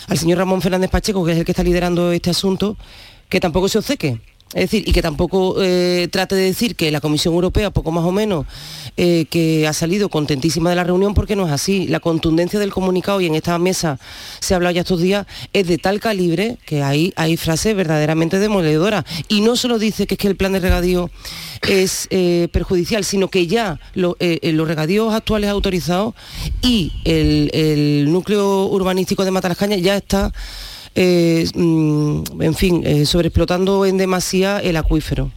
[0.07, 2.77] al señor Ramón Fernández Pacheco, que es el que está liderando este asunto,
[3.29, 4.19] que tampoco se obceque
[4.53, 8.05] es decir, y que tampoco eh, trate de decir que la Comisión Europea, poco más
[8.05, 8.45] o menos,
[8.95, 11.87] eh, que ha salido contentísima de la reunión, porque no es así.
[11.87, 13.99] La contundencia del comunicado, y en esta mesa
[14.39, 18.39] se ha hablado ya estos días, es de tal calibre que hay, hay frases verdaderamente
[18.39, 19.03] demoledoras.
[19.27, 21.09] Y no solo dice que es que el plan de regadío
[21.67, 26.15] es eh, perjudicial, sino que ya los regadíos actuales autorizados
[26.61, 30.31] y el, el núcleo urbanístico de Matalascaña ya está
[30.99, 35.31] eh, mm, en fin, eh, sobreexplotando en demasía el acuífero.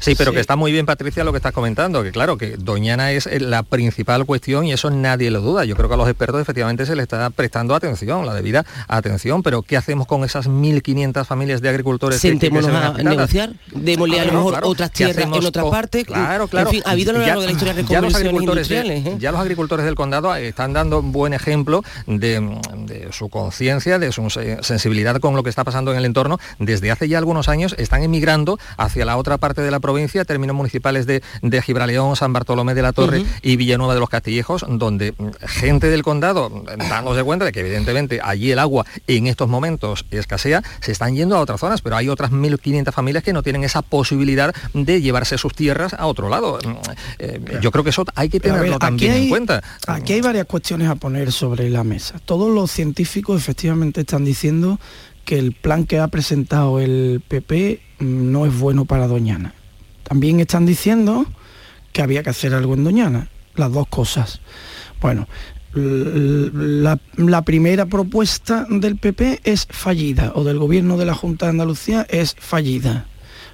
[0.00, 3.12] Sí, pero que está muy bien, Patricia, lo que estás comentando, que claro, que Doñana
[3.12, 5.64] es la principal cuestión y eso nadie lo duda.
[5.64, 9.42] Yo creo que a los expertos efectivamente se le está prestando atención, la debida atención,
[9.42, 12.20] pero ¿qué hacemos con esas 1.500 familias de agricultores?
[12.20, 16.04] Sentémonos a negociar, démosle a lo mejor otras tierras en otra parte.
[16.04, 16.68] Claro, claro.
[16.68, 19.16] En fin, ha habido a lo largo de la historia ya los agricultores, ¿eh?
[19.18, 24.30] ya los agricultores del condado están dando un buen ejemplo de, su conciencia, de su
[24.30, 26.38] sensibilidad con lo que está pasando en el entorno.
[26.58, 30.24] Desde hace ya algunos años están emigrando hacia la otra parte de la provincia provincia,
[30.24, 34.64] términos municipales de, de Gibraleón, San Bartolomé de la Torre y Villanueva de los Castillejos,
[34.68, 39.48] donde mm, gente del condado, dándose cuenta de que evidentemente allí el agua en estos
[39.48, 43.42] momentos escasea, se están yendo a otras zonas, pero hay otras 1.500 familias que no
[43.42, 46.58] tienen esa posibilidad de llevarse sus tierras a otro lado.
[46.64, 46.70] Mm,
[47.18, 49.62] eh, yo creo que eso hay que tenerlo también en cuenta.
[49.88, 52.20] Aquí hay varias cuestiones a poner sobre la mesa.
[52.24, 54.78] Todos los científicos efectivamente están diciendo
[55.24, 59.54] que el plan que ha presentado el PP mm, no es bueno para Doñana.
[60.10, 61.24] También están diciendo
[61.92, 64.40] que había que hacer algo en Doñana, las dos cosas.
[65.00, 65.28] Bueno,
[65.72, 72.08] la, primera propuesta del PP es fallida, o del gobierno de la Junta de Andalucía
[72.10, 73.06] es fallida,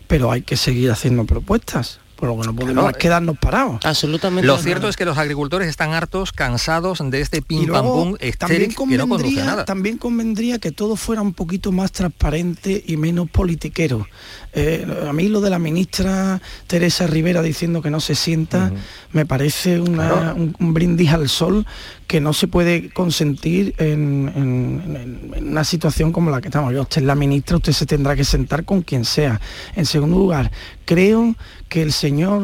[0.06, 3.84] pero hay que seguir haciendo propuestas por lo que no podemos quedarnos parados.
[3.84, 4.46] Absolutamente.
[4.46, 8.74] Lo cierto es que los agricultores están hartos, cansados de este pim pam pum estéril
[8.74, 9.64] que no conduce a nada.
[9.64, 14.06] También convendría que todo fuera un poquito más transparente y menos politiquero.
[14.52, 18.72] Eh, a mí lo de la ministra Teresa Rivera diciendo que no se sienta
[19.12, 21.66] me parece un, brindis al sol
[22.06, 26.72] que no se puede consentir en, una situación como la que estamos.
[26.72, 29.40] Yo, usted es la ministra, usted se tendrá que sentar con quien sea.
[29.74, 30.52] En segundo lugar,
[30.84, 31.34] creo
[31.68, 32.42] que el señor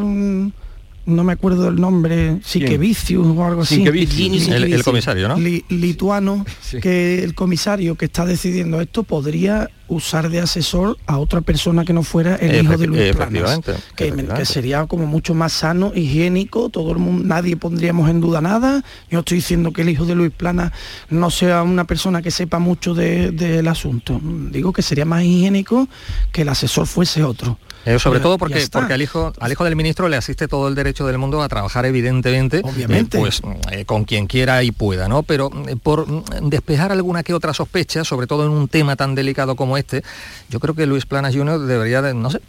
[1.04, 3.82] no me acuerdo del nombre, Siquevicius o algo así.
[3.84, 5.36] El, el, comisario, ¿no?
[5.36, 6.44] lituano,
[6.82, 11.92] que el comisario que está decidiendo esto podría usar de asesor a otra persona que
[11.92, 13.60] no fuera el hijo de Luis Planas,
[13.96, 18.40] que, que, sería como mucho más sano, higiénico, todo el mundo, nadie pondríamos en duda
[18.40, 18.84] nada.
[19.10, 20.72] Yo estoy diciendo que el hijo de Luis Planas
[21.10, 24.20] no sea una persona que sepa mucho del asunto.
[24.50, 25.88] Digo que sería más higiénico
[26.30, 27.58] que el asesor fuese otro.
[27.84, 30.74] Eh, sobre todo porque, porque al, hijo, al hijo del ministro le asiste todo el
[30.74, 33.18] derecho del mundo a trabajar, evidentemente, eh, Obviamente.
[33.18, 35.24] pues eh, con quien quiera y pueda, ¿no?
[35.24, 35.50] Pero
[35.82, 36.06] por
[36.42, 40.04] despejar alguna que otra sospecha, sobre todo en un tema tan delicado como este,
[40.48, 41.58] yo creo que Luis Planas Jr.
[41.60, 42.40] debería, de, no sé,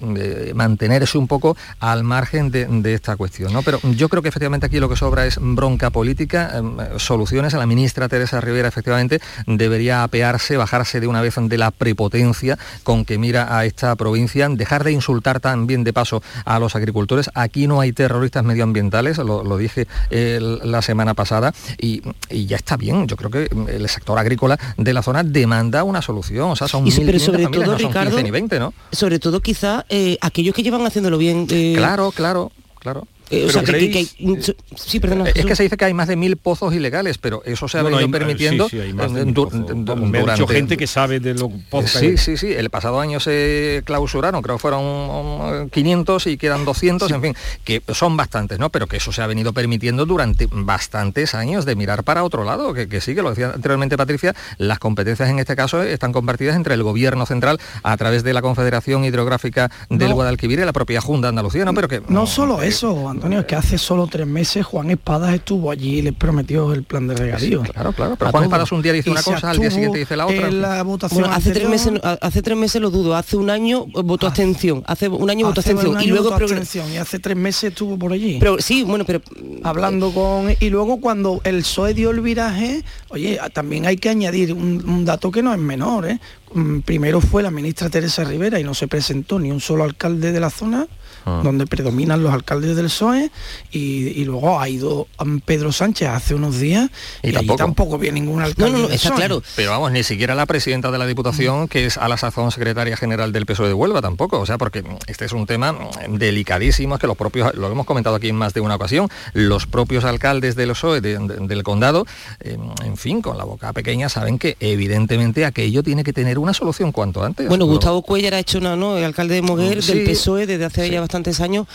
[0.54, 3.64] mantenerse un poco al margen de, esta cuestión, ¿no?
[3.64, 7.54] Pero yo creo que efectivamente aquí lo que sobra es bronca política, em, soluciones.
[7.56, 12.60] A la ministra Teresa Rivera, efectivamente, debería apearse, bajarse de una vez de la prepotencia
[12.84, 17.30] con que mira a esta provincia, dejar de insultar también de paso a los agricultores.
[17.34, 23.08] Aquí no hay terroristas medioambientales, lo, dije la semana pasada, y, ya está bien.
[23.08, 26.52] Yo creo que el sector agrícola de la zona demanda una solución.
[26.52, 28.74] O sea, son pero sobre todo, Ricardo, ni 20, ¿no?
[28.92, 31.48] Sobre todo quizá eh, aquellos que llevan haciéndolo bien.
[31.50, 33.08] Eh, claro, claro, claro.
[33.34, 37.42] Eh, sí, perdona, es que se dice que hay más de mil pozos ilegales, pero
[37.46, 41.92] eso se ha venido permitiendo sí, durante gente que sabe de lo pozos.
[41.92, 42.54] Sí, sí, sí.
[42.54, 47.82] El pasado año se clausuraron, creo que fueron 500 y quedan 200, en fin, que
[47.94, 48.70] son bastantes, ¿no?
[48.70, 52.74] Pero que eso se ha venido permitiendo durante bastantes años de mirar para otro lado,
[52.74, 56.56] que, que sí, que lo decía anteriormente Patricia, las competencias en este caso están compartidas
[56.56, 61.02] entre el gobierno central a través de la Confederación Hidrográfica del Guadalquivir y la propia
[61.02, 61.74] Junta de Andalucía, ¿no?
[61.74, 65.72] Pero que no solo eso, Antonio, es que hace solo tres meses Juan Espadas estuvo
[65.72, 67.62] allí y les prometió el plan de regadío.
[67.62, 68.18] claro, claro.
[68.18, 70.52] Pero Juan Espadas un día dice una cosa, al día siguiente dice la otra.
[70.52, 73.16] La votación hace tres meses, hace tres meses lo dudo.
[73.16, 74.84] Hace un año votó abstención.
[74.88, 78.40] Hace un año votó abstención y luego abstención y hace tres meses estuvo por allí.
[78.42, 79.22] Pero sí, bueno, pero
[79.64, 84.52] hablando con y luego cuando el PSOE dio el viraje, oye, también hay que añadir
[84.52, 86.20] un, un dato que no es menor, ¿eh?
[86.54, 90.34] Mm, primero fue la ministra Teresa Rivera y no se presentó ni un solo alcalde
[90.34, 90.88] de la zona
[91.26, 91.42] Ah.
[91.44, 93.32] donde predominan los alcaldes del PSOE
[93.72, 95.08] y, luego ha ido
[95.46, 96.90] Pedro Sánchez hace unos días
[97.22, 97.58] y, tampoco.
[97.58, 98.72] tampoco viene ningún alcalde.
[98.72, 99.42] No, no, está claro.
[99.56, 102.98] Pero vamos, ni siquiera la presidenta de la Diputación, que es a la sazón secretaria
[102.98, 105.76] general del PSOE de Huelva tampoco, o sea, porque este es un tema
[106.10, 109.66] delicadísimo, es que los propios, lo hemos comentado aquí en más de una ocasión, los
[109.66, 112.06] propios alcaldes del PSOE del condado,
[112.42, 116.92] en fin, con la boca pequeña, saben que evidentemente aquello tiene que tener una solución
[116.92, 117.48] cuanto antes.
[117.48, 118.98] Bueno, Gustavo Cuellar ha hecho una, ¿no?
[118.98, 121.68] El alcalde de Moguer del PSOE desde hace ya bastante bastantes años,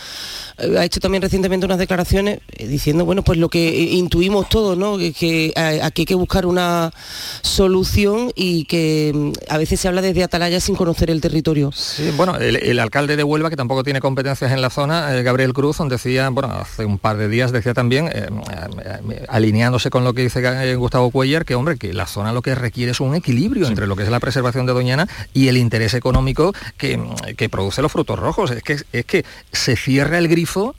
[0.57, 4.77] eh, ha hecho también recientemente unas declaraciones eh, diciendo, bueno, pues lo que intuimos todos,
[4.77, 4.97] ¿no?
[4.97, 6.91] Que, aquí hay que buscar una
[7.41, 11.71] solución y que mm, a veces se habla desde Atalaya sin conocer el territorio.
[11.71, 15.53] Sí, bueno, el, alcalde de Huelva, que tampoco tiene competencias en la zona, eh, Gabriel
[15.53, 18.09] Cruz, decía, bueno, hace un par de días decía también,
[19.29, 22.91] alineándose con lo que dice Gustavo Cuellar, que hombre, que la zona lo que requiere
[22.91, 26.53] es un equilibrio entre lo que es la preservación de Doñana y el interés económico
[26.77, 26.99] que,
[27.37, 28.51] que produce los frutos rojos.
[28.51, 30.75] Es que, es que se cierra el grifo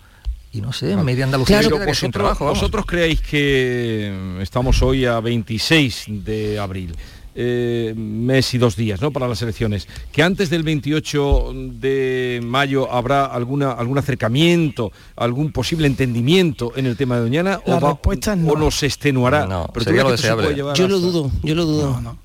[0.52, 5.20] y no sé, en media Andalucía claro, vosotros, trabajo, vosotros creéis que estamos hoy a
[5.20, 6.94] 26 de abril.
[7.32, 9.12] Eh, mes y dos días ¿no?
[9.12, 15.86] para las elecciones, que antes del 28 de mayo habrá alguna, algún acercamiento, algún posible
[15.86, 19.68] entendimiento en el tema de Doñana o, va, o nos extenuará.
[19.72, 20.56] pero sería lo deseable.
[20.56, 22.00] Yo lo dudo, yo lo dudo.
[22.00, 22.18] No,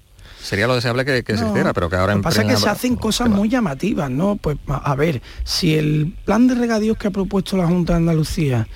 [0.46, 2.58] sería lo deseable que, que se hiciera, pero que ahora Lo que pasa es que
[2.58, 4.36] se hacen cosas muy llamativas, ¿no?
[4.36, 8.68] Pues a ver, si el plan de regadíos que ha propuesto la Junta de Andalucía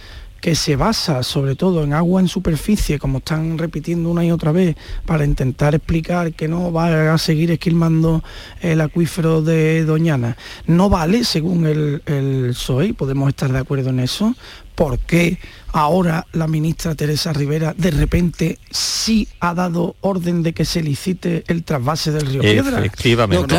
[0.41, 4.51] que se basa sobre todo en agua en superficie, como están repitiendo una y otra
[4.51, 4.75] vez,
[5.05, 8.23] para intentar explicar que no va a seguir esquilmando
[8.61, 13.99] el acuífero de Doñana, no vale según el, el PSOE, podemos estar de acuerdo en
[13.99, 14.35] eso,
[14.75, 15.37] ¿por qué
[15.73, 21.43] ahora la ministra Teresa Rivera de repente sí ha dado orden de que se licite
[21.47, 22.79] el trasvase del río Piedra?
[22.79, 23.57] Efectivamente,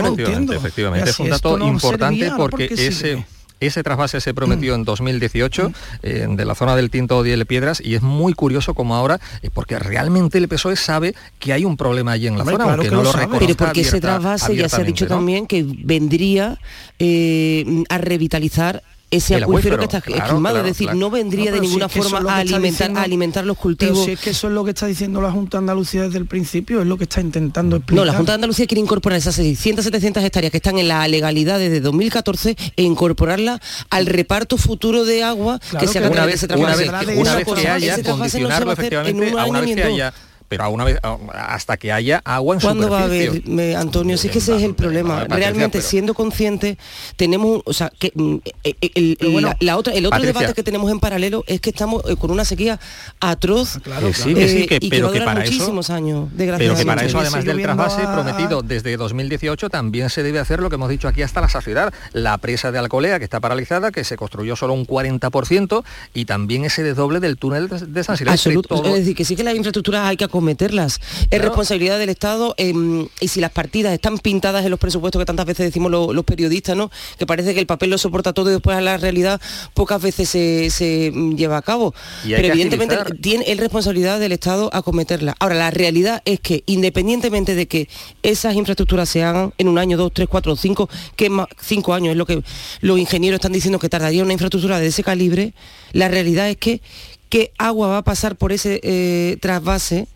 [0.57, 3.27] efectivamente, Es un dato importante porque ese
[3.61, 5.73] ese trasvase se prometió en 2018 mm.
[6.03, 9.51] eh, de la zona del Tinto de Piedras y es muy curioso como ahora, eh,
[9.53, 13.03] porque realmente el PSOE sabe que hay un problema allí en la zona, aunque no
[13.03, 16.59] lo, Pero porque ese trasvase ya se ha dicho también que vendría
[16.99, 20.01] eh, a revitalizar ese El acuífero, acuífero, que está
[20.41, 20.99] claro, es decir, claro.
[20.99, 23.03] no vendría No, de pero si ninguna es que eso forma a alimentar, diciendo- a
[23.03, 24.05] alimentar los Pero cultivos.
[24.05, 26.27] si es que eso es lo que está diciendo la Junta de Andalucía desde el
[26.27, 27.97] principio, es lo que está intentando explicar.
[27.97, 31.07] No, la Junta de Andalucía quiere incorporar esas 600, 700 hectáreas que están en la
[31.09, 36.43] legalidad desde 2014 e incorporarla al reparto futuro de agua que se haga una vez,
[36.43, 40.15] ese una vez, una vez que haya, se condicionarlo efectivamente a una vez que haya,
[40.51, 40.99] pero a una vez,
[41.33, 44.19] hasta que haya agua en ¿Cuándo va a haber, me- Antonio?
[44.19, 45.21] Si es que ese es el problema.
[45.21, 46.77] Patricia, Realmente, pero- siendo conscientes,
[47.15, 50.41] tenemos, o sea, que mm, eh, eh, el, la- la otra, el otro Patricia.
[50.41, 52.81] debate que tenemos en paralelo es que estamos eh, con una sequía
[53.21, 55.53] atroz Que sí, que sí, eh, que- y que pero va a que para eso-
[55.53, 60.25] muchísimos años, Pero que para eso, además del trasvase a- prometido desde 2018, también se
[60.25, 61.95] debe hacer lo que hemos dicho aquí hasta la saciedad.
[62.13, 66.65] La presa de Alcolea, que está paralizada, que se construyó solo un 40%, y también
[66.65, 68.31] ese desdoble del túnel de, de San Silvestre.
[68.51, 68.75] Absoluto.
[68.77, 71.01] Todo- Es decir, que sí que las infraestructuras hay que acometerlas.
[71.31, 75.27] Es responsabilidad del Estado em, y si las partidas están pintadas en los presupuestos que
[75.27, 76.91] tantas veces decimos lo- los periodistas, ¿no?
[77.19, 79.41] Que parece que el papel lo soporta todo y después a la realidad
[79.75, 81.95] pocas veces se, se, mm, lleva a cabo.
[82.25, 83.21] Pero evidentemente agilizar.
[83.21, 85.35] tiene es responsabilidad del Estado acometerlas.
[85.39, 87.89] Ahora, la realidad es que independientemente de que
[88.23, 92.13] esas infraestructuras se hagan en un año, dos, tres, cuatro, cinco, que más, cinco años
[92.13, 92.43] es lo que
[92.81, 95.53] los ingenieros están diciendo que tardaría una infraestructura de ese calibre,
[95.93, 96.81] la realidad es que
[97.29, 100.07] qué agua va a pasar por ese eh, trasvase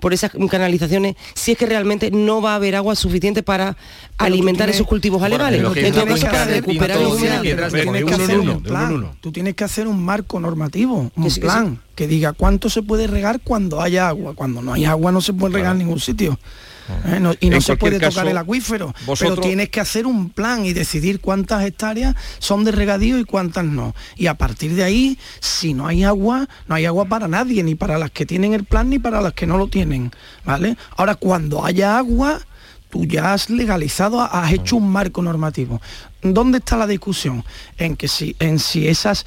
[0.00, 3.76] por esas canalizaciones si es que realmente no va a haber agua suficiente para
[4.16, 5.58] alimentar tienes- esos cultivos Bueno, alegales.
[5.60, 7.18] Entonces, tienes que para hacer recuperar los.
[9.20, 13.06] Tú tienes que hacer un marco normativo, un sí, plan que diga cuánto se puede
[13.06, 14.34] regar cuando haya agua.
[14.34, 16.38] Cuando no hay agua no se puede regar en ningún sitio.
[17.06, 20.30] Eh, no- y no En se puede tocar el acuífero, pero tienes que hacer un
[20.30, 23.94] plan y decidir cuántas hectáreas son de regadío y cuántas no.
[24.16, 27.74] Y a partir de ahí, si no hay agua, no hay agua para nadie, ni
[27.74, 30.10] para las que tienen el plan ni para las que no lo tienen,
[30.44, 30.76] ¿vale?
[30.96, 32.40] Ahora cuando haya agua,
[32.90, 35.80] tú ya has legalizado, has hecho un marco normativo.
[36.22, 37.44] ¿Dónde está la discusión?
[37.76, 39.24] En que si en si esas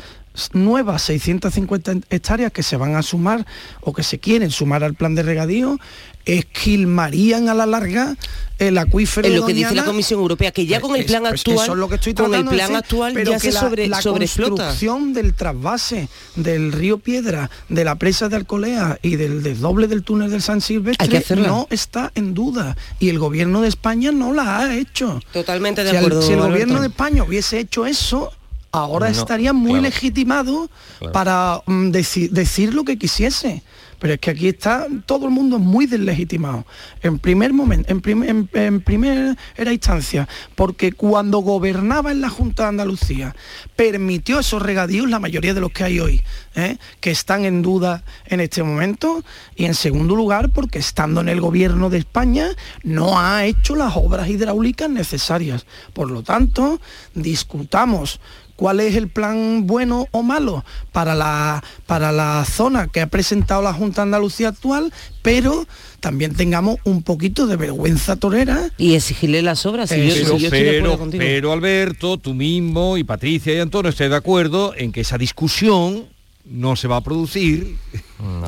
[0.53, 3.45] nuevas 650 hectáreas que se van a sumar
[3.82, 5.78] o que se quieren sumar al plan de regadío
[6.26, 8.15] esquilmarían a la larga
[8.59, 9.86] el acuífero Es de lo que dice la.
[9.86, 12.26] Comisión Europea, que ya con el plan pues actual, eso es lo que estoy con
[12.36, 16.09] el de plan decir, actual pero ya que se la, sobre, la construcción del trasvase
[16.36, 20.57] del río Piedra, de la presa de Alcolea y del desdoble del túnel del San
[20.57, 24.76] Hay que Silvestre no está en duda y el gobierno de España no la ha
[24.76, 25.19] hecho.
[25.34, 26.22] Totalmente de si el- acuerdo.
[26.22, 26.51] si el Alberto.
[26.51, 28.32] gobierno de España hubiese hecho eso,
[28.72, 29.84] ahora No, estaría muy claro.
[29.84, 30.69] legitimado
[30.99, 31.13] Claro.
[31.13, 33.63] para mm, deci- decir lo que quisiese.
[34.02, 36.66] Pero es que aquí está todo el mundo muy deslegitimado.
[37.04, 39.38] En primer momento, en, en primera
[39.72, 43.36] instancia, porque cuando gobernaba en la Junta de Andalucía,
[43.76, 46.24] permitió esos regadíos, la mayoría de los que hay hoy,
[46.56, 46.78] ¿eh?
[46.99, 49.24] que están en duda en este momento.
[49.56, 52.49] Y en segundo lugar, porque estando en el gobierno de España,
[52.82, 55.68] no ha hecho las obras hidráulicas necesarias.
[55.93, 56.82] Por lo tanto,
[57.14, 58.20] discutamos
[58.62, 63.64] cuál es el plan bueno o malo para la, para la zona que ha presentado
[63.64, 64.93] la Junta de Andalucía actual,
[65.24, 65.66] pero
[65.99, 68.70] también tengamos un poquito de vergüenza torera.
[68.78, 69.89] Y exigirle las obras.
[69.89, 71.24] Si yo, pero, si yo estoy de acuerdo pero, contigo.
[71.26, 76.05] pero, Alberto, tú mismo y Patricia y Antonio estáis de acuerdo en que esa discusión
[76.45, 77.78] no se va a producir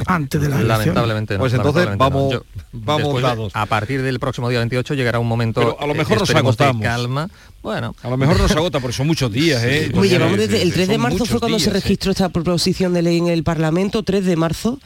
[0.06, 1.40] antes de la Lamentablemente no.
[1.40, 2.40] Pues entonces lamentablemente vamos, no.
[2.40, 3.52] Yo- vamos de- dados.
[3.56, 6.30] a partir del próximo día 28 llegará un momento Pero a lo eh, mejor nos
[6.30, 6.84] de agotamos.
[6.84, 7.30] calma.
[7.64, 9.90] Bueno, A lo mejor nos agota porque son muchos días, ¿eh?
[9.96, 11.80] Oye, llevamos desde el 3 de marzo fue cuando se días, ¿eh?
[11.80, 14.80] registró esta proposición de ley en el Parlamento, 3 de marzo,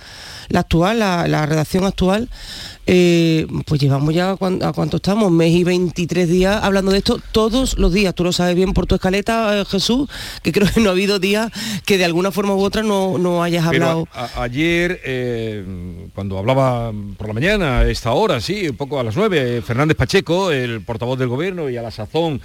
[0.50, 2.30] la actual, la, la redacción actual.
[2.88, 7.20] Eh, pues llevamos ya a, a cuánto estamos, mes y 23 días hablando de esto
[7.32, 8.16] todos los días.
[8.16, 10.10] Tú lo sabes bien por tu escaleta, eh, Jesús,
[10.42, 11.52] que creo que no ha habido días
[11.86, 14.08] que de alguna forma u otra no, no hayas Pero hablado.
[14.14, 19.00] a- a- ayer, eh, cuando hablaba por la mañana, a esta hora, sí, un poco
[19.00, 22.42] a las 9, Fernández Pacheco, el portavoz del gobierno y a la sazón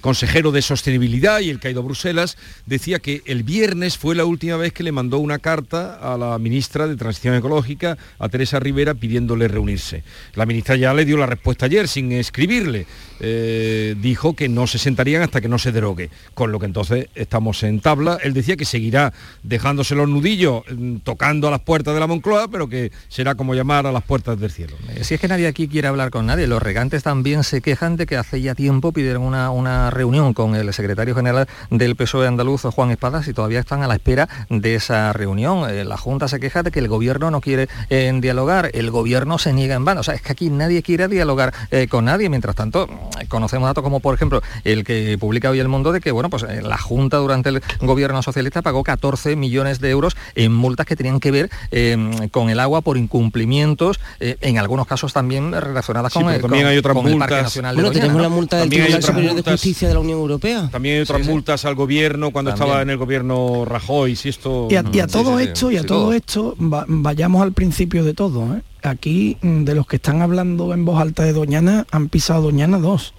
[0.00, 2.36] consejero de sostenibilidad y el caído Bruselas,
[2.66, 6.38] decía que el viernes fue la última vez que le mandó una carta a la
[6.38, 10.02] ministra de Transición Ecológica, a Teresa Rivera, pidiéndole reunirse.
[10.34, 12.86] La ministra ya le dio la respuesta ayer sin escribirle.
[13.20, 17.08] Eh, dijo que no se sentarían hasta que no se derogue, con lo que entonces
[17.14, 18.18] estamos en tabla.
[18.22, 22.48] Él decía que seguirá dejándose los nudillos, mm, tocando a las puertas de la Moncloa,
[22.48, 24.76] pero que será como llamar a las puertas del cielo.
[24.90, 27.96] Eh, Si es que nadie aquí quiere hablar con nadie, los regantes también se quejan
[27.96, 32.26] de que hace ya tiempo pidieron una, una reunión con el secretario general del PSOE
[32.26, 35.68] andaluz, Juan Espadas, y todavía están a la espera de esa reunión.
[35.68, 39.37] Eh, La Junta se queja de que el gobierno no quiere eh, dialogar, el gobierno
[39.38, 40.00] no se niega en vano.
[40.00, 42.28] O sea, es que aquí nadie quiere dialogar eh, con nadie.
[42.28, 42.88] Mientras tanto,
[43.28, 46.42] conocemos datos como, por ejemplo, el que publica hoy El Mundo de que, bueno, pues
[46.42, 50.96] eh, la Junta durante el gobierno socialista pagó 14 millones de euros en multas que
[50.96, 56.12] tenían que ver em, con el agua por incumplimientos, eh, en algunos casos también relacionadas
[56.12, 57.28] Sí, con, el, también con- hay otras con el multas.
[57.28, 58.28] Parque Nacional de Bueno, Doñana, tenemos ¿no?
[58.28, 59.52] la multa del También hay Tribunal Superior de multas.
[59.54, 60.68] Justicia de la Unión Europea.
[60.72, 61.30] También hay otras Sí, sí.
[61.30, 62.66] multas al gobierno cuando También.
[62.68, 64.66] estaba en el gobierno Rajoy, si esto...
[64.68, 65.50] Y a, y a Sí, todo sí, sí.
[65.52, 68.56] esto, y a Sí, todo esto, va- vayamos al principio de todo.
[68.56, 68.62] ¿eh?
[68.88, 72.78] Aquí, mm, de los que están hablando en voz alta de Doñana, han pisado Doñana
[72.78, 73.14] dos.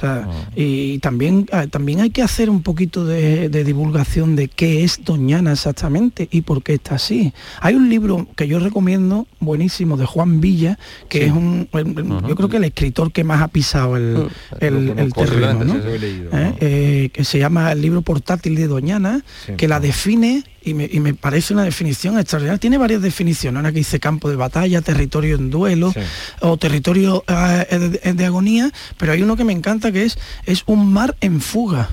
[0.00, 0.26] Sea,
[0.56, 5.04] y también, ah, también hay que hacer un poquito de, de divulgación de qué es
[5.04, 7.32] Doñana exactamente y por qué está así.
[7.60, 10.78] Hay un libro que yo recomiendo, buenísimo, de Juan Villa,
[11.08, 11.94] que es un, el-
[12.28, 14.28] yo creo que el escritor que más ha pisado el,
[14.60, 15.74] el- Lo el terreno, ¿no?
[15.76, 16.54] ¿Eh?
[16.60, 19.52] Eh, que se llama el libro portátil de Doñana, Sí.
[19.56, 22.58] que la define y me, y me parece una definición extraordinaria.
[22.58, 25.92] Tiene varias definiciones, una que dice campo de batalla, territorio en duelo
[26.40, 30.62] o territorio eh, de, de agonía, pero hay uno que me encanta que es, es
[30.66, 31.88] un mar en fuga.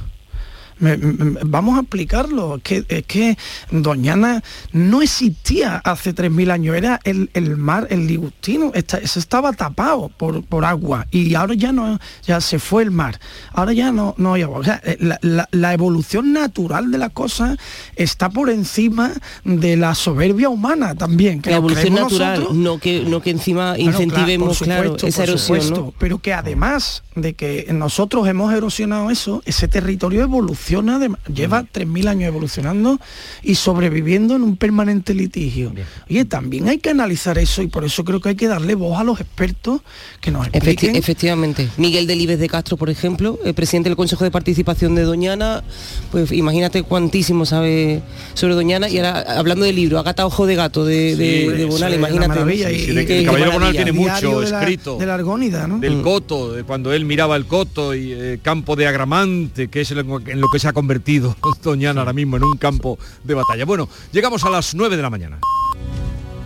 [0.79, 3.37] Me- me- vamos a explicarlo, es que, es que
[3.71, 9.53] Doñana no existía hace 3.000 años, era el, el mar, el Ligustino, esta- eso estaba
[9.53, 13.19] tapado por, por agua y ahora ya no, ya se fue el mar,
[13.53, 14.59] ahora ya no, no hay agua.
[14.59, 17.57] O sea, eh, la, la- la evolución natural de la cosa
[17.95, 19.11] está por encima
[19.43, 21.41] de la soberbia humana también.
[21.41, 22.57] Que La evolución natural, nosotros.
[22.57, 25.93] no que, no que encima Bueno, incentivemos, claro, supuesto, esa erosión, supuesto, ¿no?
[25.97, 32.07] pero que además de que nosotros hemos erosionado eso, ese territorio evoluciona, de- lleva 3.000
[32.07, 32.99] años evolucionando
[33.43, 35.73] y sobreviviendo en un permanente litigio.
[36.09, 38.99] Oye, también hay que analizar eso y por eso creo que hay que darle voz
[38.99, 39.81] a los expertos
[40.21, 40.95] que nos Efecti- expliquen.
[40.95, 41.67] efectivamente.
[41.77, 45.63] Miguel Delibes de Castro, por ejemplo, el presidente del Consejo de Participación de Doñana,
[46.11, 48.01] pues imagínate cuantísimo sabe
[48.33, 48.89] sobre Doñana.
[48.89, 51.93] Y ahora, hablando del libro, Agata Ojo de Gato de, de, Sí, de eso Bonal,
[51.93, 52.55] imagínate.
[52.55, 53.51] y- Sí, de- Qué- el Caballero.
[53.53, 54.97] Bonal tiene mucho de la- escrito.
[54.97, 55.79] de la Argónida, ¿no?
[55.79, 56.01] Del Mm.
[56.01, 60.05] coto, de cuando él miraba el coto y eh, campo de agramante, que es en
[60.07, 63.63] lo, en lo que se ha convertido Doñana ahora mismo, en un campo de batalla.
[63.65, 65.39] Bueno, llegamos a las 9 de la mañana.